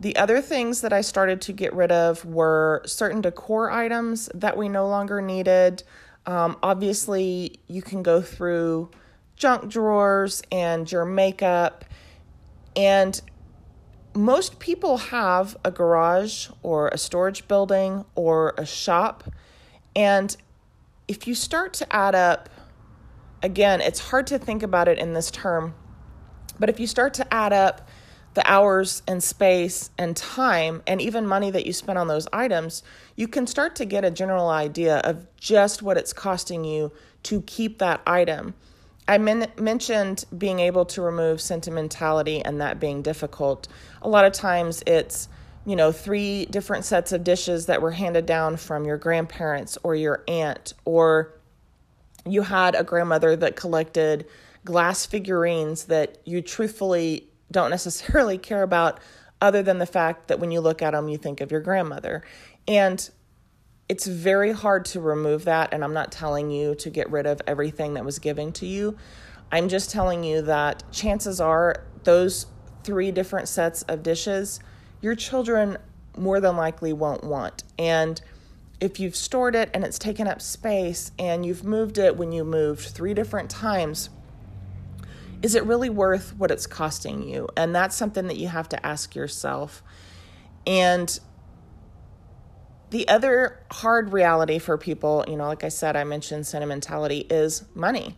The 0.00 0.16
other 0.16 0.40
things 0.40 0.80
that 0.80 0.92
I 0.92 1.00
started 1.00 1.40
to 1.42 1.52
get 1.52 1.72
rid 1.74 1.92
of 1.92 2.24
were 2.24 2.82
certain 2.86 3.20
decor 3.20 3.70
items 3.70 4.28
that 4.34 4.56
we 4.56 4.68
no 4.68 4.88
longer 4.88 5.22
needed. 5.22 5.84
Um, 6.26 6.56
obviously, 6.62 7.60
you 7.68 7.82
can 7.82 8.02
go 8.02 8.20
through 8.20 8.90
junk 9.36 9.70
drawers 9.70 10.42
and 10.50 10.90
your 10.90 11.04
makeup, 11.04 11.84
and 12.74 13.20
most 14.14 14.58
people 14.58 14.96
have 14.96 15.56
a 15.64 15.70
garage 15.70 16.48
or 16.62 16.88
a 16.88 16.98
storage 16.98 17.46
building 17.48 18.04
or 18.14 18.54
a 18.58 18.66
shop. 18.66 19.24
And 19.94 20.34
if 21.08 21.26
you 21.26 21.34
start 21.34 21.74
to 21.74 21.94
add 21.94 22.14
up, 22.14 22.48
again, 23.42 23.80
it's 23.80 23.98
hard 23.98 24.26
to 24.28 24.38
think 24.38 24.62
about 24.62 24.88
it 24.88 24.98
in 24.98 25.12
this 25.12 25.30
term, 25.30 25.74
but 26.58 26.68
if 26.68 26.78
you 26.78 26.86
start 26.86 27.14
to 27.14 27.34
add 27.34 27.52
up 27.52 27.88
the 28.34 28.50
hours 28.50 29.02
and 29.06 29.22
space 29.22 29.90
and 29.98 30.16
time 30.16 30.82
and 30.86 31.02
even 31.02 31.26
money 31.26 31.50
that 31.50 31.66
you 31.66 31.72
spend 31.72 31.98
on 31.98 32.08
those 32.08 32.26
items, 32.32 32.82
you 33.14 33.28
can 33.28 33.46
start 33.46 33.76
to 33.76 33.84
get 33.84 34.04
a 34.04 34.10
general 34.10 34.48
idea 34.48 34.98
of 34.98 35.26
just 35.36 35.82
what 35.82 35.98
it's 35.98 36.12
costing 36.12 36.64
you 36.64 36.92
to 37.24 37.42
keep 37.42 37.78
that 37.78 38.00
item. 38.06 38.54
I 39.06 39.18
men- 39.18 39.52
mentioned 39.58 40.24
being 40.36 40.60
able 40.60 40.86
to 40.86 41.02
remove 41.02 41.40
sentimentality 41.40 42.42
and 42.42 42.60
that 42.60 42.80
being 42.80 43.02
difficult. 43.02 43.68
A 44.00 44.08
lot 44.08 44.24
of 44.24 44.32
times 44.32 44.82
it's, 44.86 45.28
you 45.64 45.76
know, 45.76 45.92
three 45.92 46.46
different 46.46 46.84
sets 46.84 47.12
of 47.12 47.22
dishes 47.24 47.66
that 47.66 47.80
were 47.80 47.92
handed 47.92 48.26
down 48.26 48.56
from 48.56 48.84
your 48.84 48.96
grandparents 48.96 49.78
or 49.82 49.94
your 49.94 50.24
aunt, 50.26 50.74
or 50.84 51.32
you 52.26 52.42
had 52.42 52.74
a 52.74 52.84
grandmother 52.84 53.36
that 53.36 53.56
collected 53.56 54.26
glass 54.64 55.06
figurines 55.06 55.84
that 55.84 56.18
you 56.24 56.40
truthfully 56.40 57.28
don't 57.50 57.70
necessarily 57.70 58.38
care 58.38 58.62
about 58.62 59.00
other 59.40 59.62
than 59.62 59.78
the 59.78 59.86
fact 59.86 60.28
that 60.28 60.38
when 60.38 60.50
you 60.50 60.60
look 60.60 60.82
at 60.82 60.92
them, 60.92 61.08
you 61.08 61.18
think 61.18 61.40
of 61.40 61.50
your 61.50 61.60
grandmother. 61.60 62.22
And 62.68 63.10
it's 63.88 64.06
very 64.06 64.52
hard 64.52 64.84
to 64.86 65.00
remove 65.00 65.44
that. 65.44 65.74
And 65.74 65.82
I'm 65.82 65.92
not 65.92 66.12
telling 66.12 66.50
you 66.50 66.74
to 66.76 66.90
get 66.90 67.10
rid 67.10 67.26
of 67.26 67.42
everything 67.46 67.94
that 67.94 68.04
was 68.04 68.18
given 68.18 68.52
to 68.52 68.66
you. 68.66 68.96
I'm 69.50 69.68
just 69.68 69.90
telling 69.90 70.24
you 70.24 70.42
that 70.42 70.84
chances 70.92 71.40
are 71.40 71.84
those 72.04 72.46
three 72.84 73.10
different 73.10 73.48
sets 73.48 73.82
of 73.82 74.02
dishes, 74.02 74.60
your 75.02 75.14
children 75.14 75.76
more 76.16 76.40
than 76.40 76.56
likely 76.56 76.94
won't 76.94 77.24
want. 77.24 77.64
And 77.78 78.20
if 78.80 78.98
you've 78.98 79.16
stored 79.16 79.54
it 79.54 79.70
and 79.74 79.84
it's 79.84 79.98
taken 79.98 80.26
up 80.26 80.40
space 80.40 81.12
and 81.18 81.44
you've 81.44 81.64
moved 81.64 81.98
it 81.98 82.16
when 82.16 82.32
you 82.32 82.44
moved 82.44 82.88
three 82.88 83.12
different 83.12 83.50
times, 83.50 84.08
is 85.42 85.54
it 85.54 85.64
really 85.64 85.90
worth 85.90 86.34
what 86.38 86.50
it's 86.50 86.66
costing 86.66 87.22
you? 87.28 87.48
And 87.56 87.74
that's 87.74 87.96
something 87.96 88.28
that 88.28 88.36
you 88.36 88.48
have 88.48 88.68
to 88.70 88.86
ask 88.86 89.14
yourself. 89.14 89.82
And 90.66 91.18
the 92.90 93.08
other 93.08 93.58
hard 93.70 94.12
reality 94.12 94.58
for 94.58 94.78
people, 94.78 95.24
you 95.26 95.36
know, 95.36 95.46
like 95.46 95.64
I 95.64 95.68
said, 95.68 95.96
I 95.96 96.04
mentioned 96.04 96.46
sentimentality, 96.46 97.26
is 97.30 97.64
money. 97.74 98.16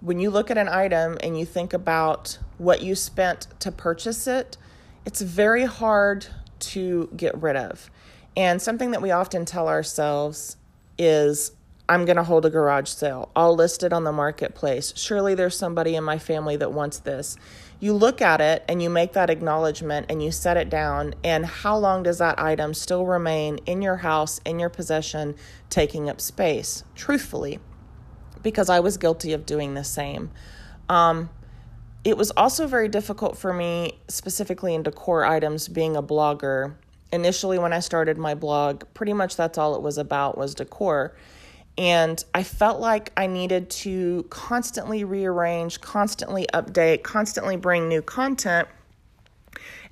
When 0.00 0.18
you 0.18 0.30
look 0.30 0.50
at 0.50 0.58
an 0.58 0.68
item 0.68 1.16
and 1.22 1.38
you 1.38 1.46
think 1.46 1.72
about 1.72 2.38
what 2.58 2.82
you 2.82 2.94
spent 2.94 3.46
to 3.60 3.72
purchase 3.72 4.26
it, 4.26 4.56
it's 5.04 5.20
very 5.20 5.64
hard 5.64 6.26
to 6.60 7.10
get 7.16 7.40
rid 7.40 7.56
of. 7.56 7.90
And 8.36 8.60
something 8.62 8.92
that 8.92 9.02
we 9.02 9.10
often 9.10 9.44
tell 9.44 9.68
ourselves 9.68 10.56
is 10.96 11.52
I'm 11.88 12.04
going 12.04 12.16
to 12.16 12.22
hold 12.22 12.44
a 12.44 12.50
garage 12.50 12.88
sale. 12.88 13.30
I'll 13.34 13.54
list 13.54 13.82
it 13.82 13.92
on 13.92 14.04
the 14.04 14.12
marketplace. 14.12 14.92
Surely 14.94 15.34
there's 15.34 15.56
somebody 15.56 15.96
in 15.96 16.04
my 16.04 16.18
family 16.18 16.56
that 16.56 16.72
wants 16.72 16.98
this. 16.98 17.36
You 17.80 17.94
look 17.94 18.20
at 18.20 18.40
it 18.40 18.62
and 18.68 18.82
you 18.82 18.90
make 18.90 19.14
that 19.14 19.30
acknowledgement 19.30 20.06
and 20.10 20.22
you 20.22 20.30
set 20.30 20.56
it 20.56 20.68
down. 20.68 21.14
And 21.24 21.46
how 21.46 21.78
long 21.78 22.02
does 22.02 22.18
that 22.18 22.38
item 22.38 22.74
still 22.74 23.06
remain 23.06 23.58
in 23.64 23.80
your 23.80 23.96
house, 23.96 24.38
in 24.44 24.58
your 24.58 24.68
possession, 24.68 25.34
taking 25.70 26.10
up 26.10 26.20
space? 26.20 26.84
Truthfully, 26.94 27.58
because 28.42 28.68
I 28.68 28.80
was 28.80 28.98
guilty 28.98 29.32
of 29.32 29.46
doing 29.46 29.72
the 29.72 29.84
same. 29.84 30.30
Um, 30.90 31.30
it 32.08 32.16
was 32.16 32.30
also 32.32 32.66
very 32.66 32.88
difficult 32.88 33.36
for 33.36 33.52
me, 33.52 33.98
specifically 34.08 34.74
in 34.74 34.82
decor 34.82 35.24
items, 35.24 35.68
being 35.68 35.96
a 35.96 36.02
blogger. 36.02 36.74
Initially, 37.12 37.58
when 37.58 37.72
I 37.72 37.80
started 37.80 38.18
my 38.18 38.34
blog, 38.34 38.84
pretty 38.94 39.12
much 39.12 39.36
that's 39.36 39.58
all 39.58 39.74
it 39.76 39.82
was 39.82 39.98
about 39.98 40.36
was 40.36 40.54
decor 40.54 41.14
and 41.78 42.22
I 42.34 42.42
felt 42.42 42.80
like 42.80 43.12
I 43.16 43.28
needed 43.28 43.70
to 43.70 44.26
constantly 44.30 45.04
rearrange, 45.04 45.80
constantly 45.80 46.44
update, 46.52 47.04
constantly 47.04 47.56
bring 47.56 47.88
new 47.88 48.02
content. 48.02 48.66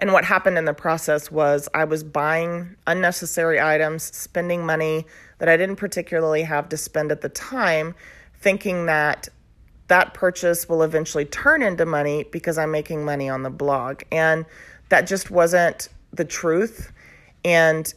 And 0.00 0.12
what 0.12 0.24
happened 0.24 0.58
in 0.58 0.64
the 0.64 0.74
process 0.74 1.30
was 1.30 1.68
I 1.74 1.84
was 1.84 2.02
buying 2.02 2.74
unnecessary 2.88 3.60
items, 3.60 4.02
spending 4.02 4.66
money 4.66 5.06
that 5.38 5.48
I 5.48 5.56
didn't 5.56 5.76
particularly 5.76 6.42
have 6.42 6.68
to 6.70 6.76
spend 6.76 7.12
at 7.12 7.20
the 7.20 7.28
time, 7.28 7.94
thinking 8.34 8.86
that 8.86 9.28
that 9.88 10.14
purchase 10.14 10.68
will 10.68 10.82
eventually 10.82 11.24
turn 11.24 11.62
into 11.62 11.86
money 11.86 12.24
because 12.24 12.58
I'm 12.58 12.70
making 12.70 13.04
money 13.04 13.28
on 13.28 13.42
the 13.42 13.50
blog. 13.50 14.02
And 14.10 14.44
that 14.88 15.06
just 15.06 15.30
wasn't 15.30 15.88
the 16.12 16.24
truth. 16.24 16.92
And 17.44 17.92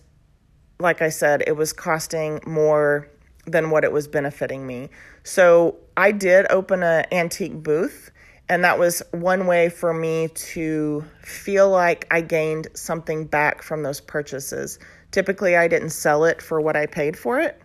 like 0.80 1.02
I 1.02 1.10
said, 1.10 1.44
it 1.48 1.54
was 1.54 1.74
costing 1.74 2.42
more 2.46 3.10
than 3.46 3.72
what 3.72 3.84
it 3.84 3.92
was 3.92 4.08
benefiting 4.08 4.66
me. 4.66 4.90
So 5.24 5.78
I 5.98 6.12
did 6.12 6.46
open 6.50 6.84
an 6.84 7.06
antique 7.12 7.64
booth, 7.64 8.12
and 8.48 8.64
that 8.64 8.80
was 8.80 9.02
one 9.12 9.48
way 9.48 9.70
for 9.70 9.94
me 9.94 10.30
to 10.30 11.04
feel 11.22 11.70
like 11.70 12.08
I 12.12 12.22
gained 12.22 12.68
something 12.74 13.26
back 13.26 13.62
from 13.62 13.84
those 13.84 14.00
purchases 14.00 14.80
Typically, 15.12 15.56
I 15.56 15.68
didn't 15.68 15.90
sell 15.90 16.26
it 16.26 16.42
for 16.42 16.62
what 16.62 16.76
I 16.76 16.86
paid 16.86 17.18
for 17.18 17.40
it, 17.40 17.60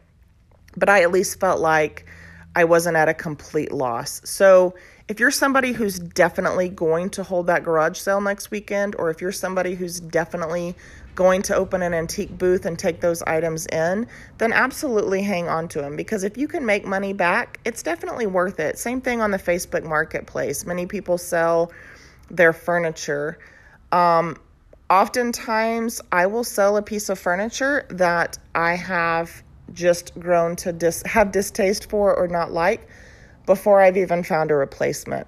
but 0.77 0.89
I 0.89 1.03
at 1.03 1.13
least 1.13 1.41
felt 1.41 1.61
like 1.61 2.07
I 2.55 2.65
wasn't 2.65 2.97
at 2.97 3.09
a 3.09 3.15
complete 3.15 3.73
loss. 3.73 4.21
So, 4.25 4.75
if 5.07 5.21
you're 5.21 5.31
somebody 5.31 5.73
who's 5.73 5.99
definitely 5.99 6.71
going 6.71 7.11
to 7.11 7.23
hold 7.23 7.49
that 7.49 7.63
garage 7.63 7.99
sale 7.99 8.23
next 8.23 8.51
weekend, 8.51 8.95
or 8.99 9.11
if 9.11 9.21
you're 9.21 9.33
somebody 9.33 9.75
who's 9.75 10.01
definitely 10.01 10.75
going 11.15 11.43
to 11.43 11.55
open 11.55 11.83
an 11.83 11.95
antique 11.95 12.37
booth 12.37 12.65
and 12.67 12.79
take 12.79 13.01
those 13.01 13.23
items 13.23 13.67
in, 13.67 14.07
then 14.39 14.53
absolutely 14.53 15.23
hang 15.23 15.49
on 15.49 15.69
to 15.69 15.81
them 15.81 15.97
because 15.97 16.25
if 16.25 16.37
you 16.37 16.49
can 16.49 16.67
make 16.67 16.85
money 16.85 17.13
back, 17.13 17.61
it's 17.65 17.83
definitely 17.83 18.27
worth 18.27 18.59
it. 18.59 18.79
Same 18.79 19.01
thing 19.01 19.21
on 19.21 19.31
the 19.31 19.39
Facebook 19.39 19.85
marketplace. 19.85 20.67
Many 20.67 20.87
people 20.87 21.19
sell 21.19 21.73
their 22.31 22.53
furniture. 22.53 23.39
Um, 23.93 24.37
oftentimes, 24.91 26.01
I 26.11 26.27
will 26.27 26.45
sell 26.45 26.77
a 26.77 26.83
piece 26.83 27.09
of 27.09 27.19
furniture 27.19 27.87
that 27.91 28.39
I 28.55 28.75
have 28.75 29.43
just 29.75 30.19
grown 30.19 30.57
to 30.57 30.73
dis- 30.73 31.03
have 31.05 31.33
distaste 31.33 31.91
for 31.91 32.15
or 32.15 32.29
not 32.29 32.53
like 32.53 32.89
before 33.47 33.81
I've 33.81 33.97
even 33.97 34.23
found 34.23 34.51
a 34.51 34.55
replacement. 34.55 35.27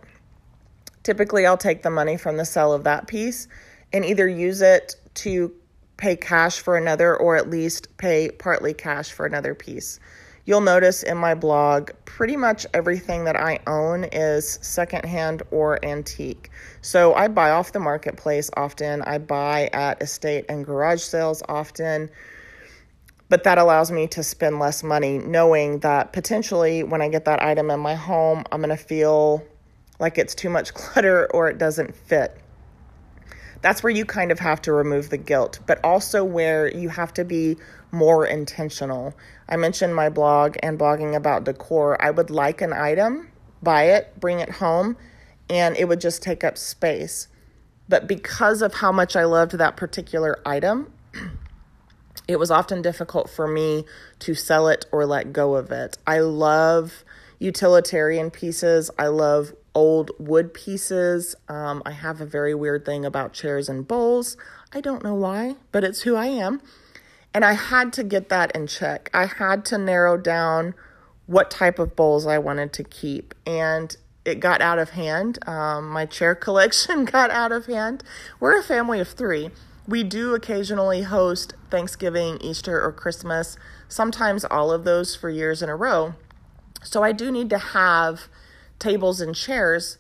Typically, 1.03 1.47
I'll 1.47 1.57
take 1.57 1.83
the 1.83 1.91
money 1.91 2.17
from 2.17 2.37
the 2.37 2.45
sale 2.45 2.73
of 2.73 2.85
that 2.85 3.07
piece 3.07 3.49
and 3.93 4.05
either 4.05 4.27
use 4.27 4.63
it 4.63 4.97
to 5.15 5.53
pay 5.97 6.17
cash 6.17 6.61
for 6.61 6.77
another 6.77 7.17
or 7.17 7.37
at 7.37 7.49
least 7.49 7.97
pay 7.97 8.31
partly 8.31 8.75
cash 8.75 9.13
for 9.13 9.27
another 9.27 9.55
piece. 9.55 10.01
You'll 10.45 10.61
notice 10.61 11.03
in 11.03 11.17
my 11.17 11.35
blog, 11.35 11.91
pretty 12.05 12.37
much 12.37 12.67
everything 12.73 13.25
that 13.25 13.35
I 13.35 13.59
own 13.67 14.05
is 14.05 14.61
secondhand 14.63 15.43
or 15.51 15.85
antique. 15.85 16.51
So 16.83 17.15
I 17.15 17.27
buy 17.27 17.51
off 17.51 17.73
the 17.73 17.81
marketplace 17.81 18.49
often, 18.57 19.03
I 19.03 19.19
buy 19.19 19.69
at 19.73 20.01
estate 20.01 20.45
and 20.49 20.65
garage 20.65 21.03
sales 21.03 21.43
often. 21.49 22.11
But 23.29 23.45
that 23.45 23.59
allows 23.59 23.91
me 23.91 24.07
to 24.09 24.23
spend 24.23 24.59
less 24.59 24.83
money 24.83 25.19
knowing 25.19 25.81
that 25.81 26.13
potentially 26.13 26.83
when 26.83 27.03
I 27.03 27.09
get 27.09 27.25
that 27.25 27.43
item 27.43 27.71
in 27.71 27.81
my 27.81 27.95
home, 27.95 28.45
I'm 28.53 28.61
going 28.61 28.77
to 28.77 28.83
feel 28.83 29.45
like 29.99 30.19
it's 30.19 30.35
too 30.35 30.51
much 30.51 30.75
clutter 30.75 31.29
or 31.33 31.49
it 31.49 31.59
doesn't 31.59 31.95
fit 31.95 32.41
that's 33.63 33.83
where 33.83 33.91
you 33.91 34.05
kind 34.05 34.31
of 34.31 34.39
have 34.39 34.63
to 34.63 34.73
remove 34.73 35.11
the 35.11 35.17
guilt, 35.17 35.59
but 35.67 35.83
also 35.85 36.23
where 36.23 36.73
you 36.73 36.89
have 36.89 37.13
to 37.15 37.25
be 37.25 37.57
more 37.91 38.27
intentional. 38.27 39.15
I 39.49 39.57
mentioned 39.57 39.95
my 39.95 40.09
blog 40.09 40.57
and 40.63 40.79
blogging 40.79 41.17
about 41.17 41.45
decor. 41.45 42.01
I 42.01 42.11
would 42.11 42.31
like 42.31 42.61
an 42.61 42.73
item, 42.73 43.29
buy 43.63 43.85
it, 43.85 44.19
bring 44.21 44.41
it 44.41 44.51
home, 44.51 44.97
and 45.49 45.77
it 45.77 45.87
would 45.89 46.01
just 46.01 46.23
take 46.23 46.45
up 46.45 46.59
space. 46.59 47.29
But 47.89 48.07
because 48.07 48.63
of 48.63 48.75
how 48.75 48.93
much 48.93 49.17
I 49.17 49.25
loved 49.25 49.53
that 49.53 49.77
particular 49.77 50.41
item, 50.45 50.93
it 52.29 52.39
was 52.39 52.51
often 52.51 52.83
difficult 52.83 53.31
for 53.31 53.47
me 53.47 53.85
to 54.21 54.35
sell 54.35 54.69
it 54.69 54.87
or 54.91 55.07
let 55.07 55.33
go 55.33 55.55
of 55.55 55.71
it. 55.71 55.99
I 56.07 56.21
love 56.21 57.05
utilitarian 57.39 58.31
pieces. 58.31 58.91
I 58.99 59.09
love 59.09 59.55
old 59.75 60.11
wood 60.19 60.55
pieces. 60.55 61.37
Um, 61.49 61.83
I 61.85 61.93
have 61.93 62.21
a 62.21 62.27
very 62.27 62.55
weird 62.55 62.85
thing 62.85 63.05
about 63.05 63.33
chairs 63.33 63.69
and 63.69 63.87
bowls. 63.87 64.37
I 64.73 64.81
don't 64.81 65.05
know 65.05 65.15
why, 65.15 65.57
but 65.71 65.85
it's 65.85 66.03
who 66.03 66.17
I 66.17 66.27
am. 66.27 66.61
And 67.35 67.45
I 67.45 67.53
had 67.53 67.93
to 67.95 68.03
get 68.03 68.31
that 68.31 68.57
in 68.57 68.67
check. 68.67 69.11
I 69.13 69.27
had 69.27 69.65
to 69.67 69.79
narrow 69.79 70.17
down 70.17 70.75
what 71.27 71.51
type 71.51 71.79
of 71.79 71.95
bowls 71.95 72.27
I 72.27 72.39
wanted 72.39 72.73
to 72.75 72.85
keep. 72.85 73.35
And 73.47 73.95
it 74.25 74.41
got 74.41 74.61
out 74.61 74.79
of 74.79 74.91
hand. 74.91 75.39
Um, 75.47 75.89
my 75.89 76.07
chair 76.07 76.35
collection 76.47 77.05
got 77.17 77.31
out 77.31 77.53
of 77.53 77.67
hand. 77.67 78.03
We're 78.41 78.59
a 78.59 78.63
family 78.63 79.01
of 79.01 79.09
three. 79.09 79.51
We 79.87 80.03
do 80.03 80.35
occasionally 80.35 81.03
host 81.03 81.55
Thanksgiving, 81.71 82.39
Easter, 82.41 82.83
or 82.83 82.93
Christmas, 82.93 83.57
sometimes 83.89 84.45
all 84.45 84.73
of 84.73 84.85
those 84.85 85.15
for 85.15 85.31
years 85.31 85.63
in 85.63 85.69
a 85.69 85.77
row. 85.77 86.15
So 86.83 87.03
I 87.03 87.13
do 87.13 87.31
need 87.31 87.51
to 87.51 87.59
have 87.59 88.23
tables 88.79 89.21
and 89.21 89.35
chairs, 89.35 89.99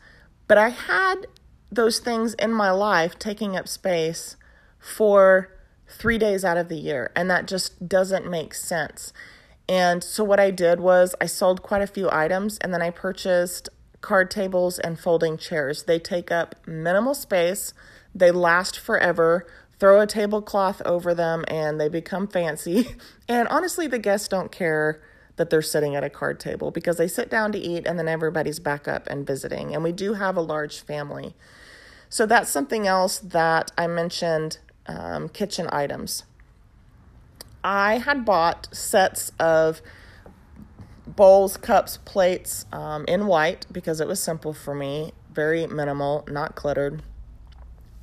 but 0.48 0.58
I 0.58 0.70
had 0.70 1.26
those 1.70 1.98
things 1.98 2.34
in 2.34 2.52
my 2.52 2.70
life 2.70 3.18
taking 3.18 3.56
up 3.56 3.68
space 3.68 4.36
for 4.78 5.52
three 5.88 6.18
days 6.18 6.44
out 6.44 6.56
of 6.56 6.68
the 6.68 6.76
year, 6.76 7.12
and 7.14 7.30
that 7.30 7.46
just 7.46 7.88
doesn't 7.88 8.28
make 8.28 8.54
sense. 8.54 9.12
And 9.68 10.02
so, 10.02 10.22
what 10.22 10.40
I 10.40 10.50
did 10.50 10.80
was 10.80 11.14
I 11.20 11.26
sold 11.26 11.62
quite 11.62 11.82
a 11.82 11.88
few 11.88 12.08
items 12.10 12.56
and 12.58 12.72
then 12.72 12.82
I 12.82 12.90
purchased 12.90 13.68
card 14.00 14.30
tables 14.30 14.78
and 14.78 14.98
folding 14.98 15.36
chairs. 15.36 15.84
They 15.84 15.98
take 15.98 16.30
up 16.30 16.54
minimal 16.66 17.14
space, 17.14 17.74
they 18.14 18.30
last 18.30 18.78
forever. 18.78 19.46
Throw 19.78 20.00
a 20.00 20.06
tablecloth 20.06 20.80
over 20.84 21.14
them 21.14 21.44
and 21.48 21.80
they 21.80 21.88
become 21.88 22.26
fancy. 22.26 22.88
And 23.28 23.48
honestly, 23.48 23.88
the 23.88 23.98
guests 23.98 24.28
don't 24.28 24.52
care 24.52 25.02
that 25.34 25.50
they're 25.50 25.60
sitting 25.60 25.96
at 25.96 26.04
a 26.04 26.08
card 26.08 26.38
table 26.38 26.70
because 26.70 26.96
they 26.96 27.08
sit 27.08 27.28
down 27.28 27.50
to 27.50 27.58
eat 27.58 27.84
and 27.84 27.98
then 27.98 28.06
everybody's 28.06 28.60
back 28.60 28.86
up 28.86 29.06
and 29.08 29.26
visiting. 29.26 29.74
And 29.74 29.82
we 29.82 29.90
do 29.90 30.14
have 30.14 30.36
a 30.36 30.40
large 30.40 30.80
family. 30.80 31.34
So 32.08 32.24
that's 32.24 32.50
something 32.50 32.86
else 32.86 33.18
that 33.18 33.72
I 33.76 33.88
mentioned 33.88 34.58
um, 34.86 35.28
kitchen 35.28 35.68
items. 35.72 36.24
I 37.64 37.98
had 37.98 38.24
bought 38.24 38.68
sets 38.74 39.32
of 39.40 39.82
bowls, 41.06 41.56
cups, 41.56 41.98
plates 42.04 42.64
um, 42.72 43.04
in 43.08 43.26
white 43.26 43.66
because 43.72 44.00
it 44.00 44.06
was 44.06 44.22
simple 44.22 44.52
for 44.52 44.74
me, 44.74 45.12
very 45.32 45.66
minimal, 45.66 46.24
not 46.28 46.54
cluttered. 46.54 47.02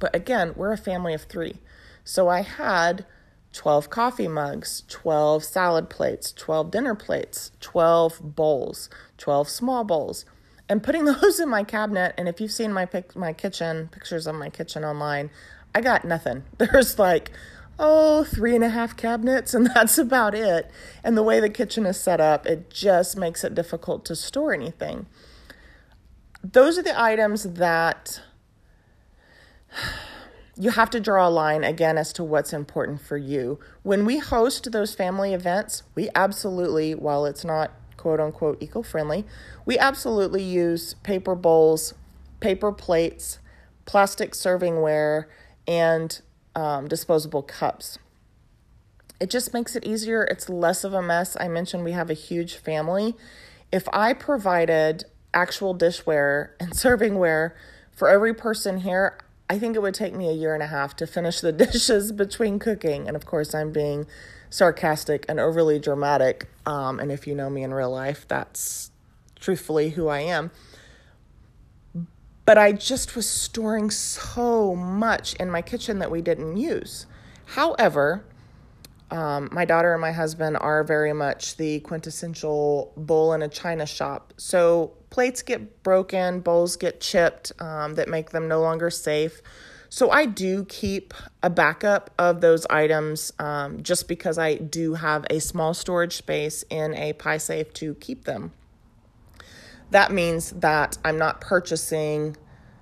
But 0.04 0.13
again, 0.13 0.52
we're 0.58 0.74
a 0.74 0.78
family 0.78 1.13
of 1.13 1.22
three. 1.22 1.62
So 2.04 2.28
I 2.28 2.42
had 2.42 3.06
12 3.54 3.89
coffee 3.89 4.28
mugs, 4.28 4.84
12 4.89 5.46
salad 5.46 5.89
plates, 5.89 6.34
12 6.34 6.72
dinner 6.72 6.94
plates, 6.94 7.52
12 7.62 8.36
bowls, 8.36 8.89
12 9.18 9.48
small 9.48 9.86
bowls, 9.86 10.26
and 10.68 10.84
putting 10.84 11.06
those 11.22 11.39
in 11.39 11.48
my 11.48 11.63
cabinet. 11.63 12.16
And 12.18 12.28
if 12.28 12.42
you've 12.42 12.52
seen 12.52 12.74
my 12.74 12.86
pic- 12.86 13.16
my 13.16 13.32
kitchen 13.32 13.88
pictures 13.94 14.28
of 14.28 14.36
my 14.36 14.50
kitchen 14.50 14.84
online, 14.84 15.30
I 15.74 15.80
got 15.80 16.04
nothing. 16.04 16.44
There's 16.58 17.00
like 17.00 17.32
oh 17.80 18.26
three 18.26 18.56
and 18.56 18.63
a 18.66 18.70
half 18.70 18.98
cabinets, 18.98 19.54
and 19.54 19.68
that's 19.74 19.98
about 19.98 20.36
it. 20.36 20.70
And 21.02 21.16
the 21.16 21.24
way 21.24 21.39
the 21.39 21.50
kitchen 21.50 21.86
is 21.86 21.98
set 21.98 22.20
up, 22.20 22.46
it 22.46 22.70
just 22.70 23.16
makes 23.16 23.46
it 23.46 23.56
difficult 23.56 24.04
to 24.04 24.18
store 24.18 24.54
anything. 24.54 25.06
Those 26.44 26.78
are 26.78 26.84
the 26.84 27.02
items 27.02 27.44
that 27.44 28.20
you 30.55 30.71
have 30.71 30.89
to 30.91 30.99
draw 30.99 31.27
a 31.27 31.29
line 31.29 31.63
again 31.63 31.97
as 31.97 32.13
to 32.13 32.23
what's 32.23 32.53
important 32.53 33.01
for 33.01 33.17
you. 33.17 33.59
When 33.81 34.05
we 34.05 34.19
host 34.19 34.71
those 34.71 34.93
family 34.93 35.33
events, 35.33 35.83
we 35.95 36.09
absolutely, 36.13 36.93
while 36.93 37.25
it's 37.25 37.43
not 37.43 37.71
quote 37.97 38.19
unquote 38.19 38.62
eco 38.62 38.83
friendly, 38.83 39.25
we 39.65 39.77
absolutely 39.77 40.43
use 40.43 40.93
paper 40.95 41.36
bowls, 41.36 41.93
paper 42.39 42.71
plates, 42.71 43.39
plastic 43.86 44.33
servingware, 44.33 45.25
and 45.67 46.21
um, 46.55 46.88
disposable 46.88 47.41
cups. 47.41 47.97
It 49.19 49.29
just 49.29 49.53
makes 49.53 49.75
it 49.75 49.86
easier. 49.86 50.23
It's 50.23 50.49
less 50.49 50.83
of 50.83 50.93
a 50.93 51.01
mess. 51.01 51.38
I 51.39 51.47
mentioned 51.47 51.83
we 51.83 51.93
have 51.93 52.09
a 52.09 52.15
huge 52.15 52.55
family. 52.55 53.15
If 53.71 53.88
I 53.93 54.13
provided 54.13 55.05
actual 55.33 55.75
dishware 55.75 56.49
and 56.59 56.71
servingware 56.73 57.53
for 57.91 58.09
every 58.09 58.33
person 58.33 58.79
here, 58.79 59.17
I 59.54 59.60
think 59.60 59.76
it 59.76 59.84
would 59.84 59.94
take 59.94 60.16
me 60.16 60.30
a 60.30 60.34
year 60.34 60.56
and 60.56 60.63
a 60.63 60.68
half 60.68 60.96
to 60.96 61.06
finish 61.06 61.39
the 61.39 61.52
dishes 61.66 62.12
between 62.12 62.58
cooking. 62.58 63.08
And 63.08 63.16
of 63.16 63.28
course, 63.28 63.54
I'm 63.54 63.72
being 63.72 64.08
sarcastic 64.50 65.28
and 65.30 65.39
overly 65.39 65.78
dramatic. 65.78 66.48
Um, 66.66 67.00
and 67.00 67.12
if 67.12 67.28
you 67.28 67.36
know 67.36 67.52
me 67.52 67.62
in 67.62 67.72
real 67.72 67.92
life, 67.92 68.28
that's 68.28 68.89
truthfully 69.39 69.92
who 69.92 70.08
I 70.08 70.22
am. 70.22 70.50
But 72.46 72.58
I 72.58 72.72
just 72.72 73.16
was 73.16 73.30
storing 73.30 73.92
so 73.92 74.74
much 74.76 75.36
in 75.36 75.52
my 75.52 75.62
kitchen 75.62 76.00
that 76.00 76.10
we 76.10 76.24
didn't 76.24 76.58
use. 76.58 77.06
However, 77.46 78.26
um, 79.13 79.49
my 79.52 79.63
daughter 79.63 79.93
and 79.93 80.02
my 80.02 80.12
husband 80.12 80.58
are 80.60 80.84
very 80.84 81.13
much 81.13 81.58
the 81.58 81.82
quintessential 81.82 82.91
bowl 82.97 83.34
in 83.34 83.43
a 83.43 83.47
china 83.47 83.86
shop. 83.86 84.34
So 84.38 84.93
plates 85.12 85.43
get 85.43 85.84
broken, 85.84 86.39
bowls 86.39 86.78
get 86.78 86.99
chipped 86.99 87.52
um, 87.60 87.93
that 87.93 88.10
make 88.10 88.32
them 88.32 88.47
no 88.47 88.60
longer 88.60 88.89
safe. 88.89 89.43
So 89.89 90.10
I 90.10 90.26
do 90.26 90.65
keep 90.65 91.13
a 91.43 91.52
backup 91.52 92.10
of 92.17 92.41
those 92.41 92.65
items 92.71 93.32
um, 93.38 93.84
just 93.84 94.08
because 94.08 94.39
I 94.39 94.56
do 94.56 94.95
have 94.95 95.28
a 95.30 95.39
small 95.39 95.76
storage 95.76 96.15
space 96.15 96.65
in 96.71 96.95
a 96.95 97.13
pie 97.13 97.38
safe 97.38 97.71
to 97.73 97.93
keep 97.93 98.26
them. 98.26 98.52
That 99.91 100.12
means 100.12 100.49
that 100.54 100.97
I'm 101.06 101.19
not 101.19 101.39
purchasing 101.39 102.36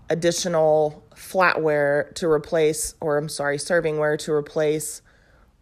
additional 0.09 1.03
flatware 1.13 2.15
to 2.15 2.29
replace, 2.29 2.95
or 3.01 3.17
I'm 3.17 3.27
sorry, 3.27 3.57
servingware 3.57 4.17
to 4.19 4.31
replace 4.31 5.01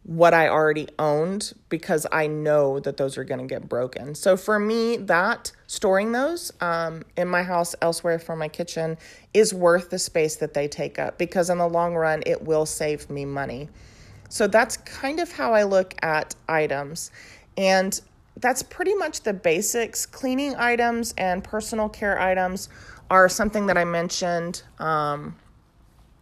what 0.03 0.33
I 0.33 0.47
already 0.47 0.87
owned 0.97 1.53
because 1.67 2.07
I 2.11 2.27
know 2.27 2.79
that 2.79 2.97
those 2.97 3.17
are 3.17 3.23
going 3.23 3.41
to 3.41 3.45
get 3.45 3.67
broken. 3.67 4.15
So 4.15 4.37
for 4.37 4.57
me, 4.57 4.97
that 4.97 5.51
storing 5.67 6.13
those 6.13 6.51
um, 6.61 7.03
in 7.17 7.27
my 7.27 7.43
house 7.43 7.75
elsewhere 7.81 8.17
from 8.17 8.39
my 8.39 8.47
kitchen 8.47 8.97
is 9.33 9.53
worth 9.53 9.89
the 9.89 9.99
space 9.99 10.37
that 10.37 10.53
they 10.53 10.67
take 10.67 10.97
up 10.97 11.17
because 11.17 11.49
in 11.49 11.57
the 11.57 11.67
long 11.67 11.95
run, 11.95 12.23
it 12.25 12.41
will 12.41 12.65
save 12.65 13.09
me 13.09 13.25
money. 13.25 13.69
So 14.29 14.47
that's 14.47 14.77
kind 14.77 15.19
of 15.19 15.31
how 15.31 15.53
I 15.53 15.63
look 15.63 15.93
at 16.01 16.35
items. 16.47 17.11
And 17.57 17.99
that's 18.37 18.63
pretty 18.63 18.95
much 18.95 19.21
the 19.21 19.33
basics. 19.33 20.05
Cleaning 20.05 20.55
items 20.55 21.13
and 21.17 21.43
personal 21.43 21.89
care 21.89 22.19
items 22.19 22.69
are 23.09 23.27
something 23.27 23.67
that 23.67 23.77
I 23.77 23.85
mentioned 23.85 24.63
um, 24.77 25.35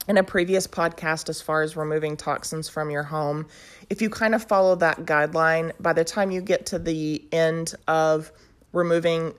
in 0.07 0.17
a 0.17 0.23
previous 0.23 0.67
podcast 0.67 1.29
as 1.29 1.41
far 1.41 1.61
as 1.61 1.75
removing 1.75 2.15
toxins 2.15 2.69
from 2.69 2.89
your 2.89 3.03
home. 3.03 3.47
If 3.89 4.01
you 4.01 4.09
kind 4.09 4.33
of 4.33 4.43
follow 4.43 4.75
that 4.75 5.05
guideline, 5.05 5.71
by 5.79 5.93
the 5.93 6.03
time 6.03 6.31
you 6.31 6.41
get 6.41 6.65
to 6.67 6.79
the 6.79 7.23
end 7.31 7.75
of 7.87 8.31
removing 8.71 9.33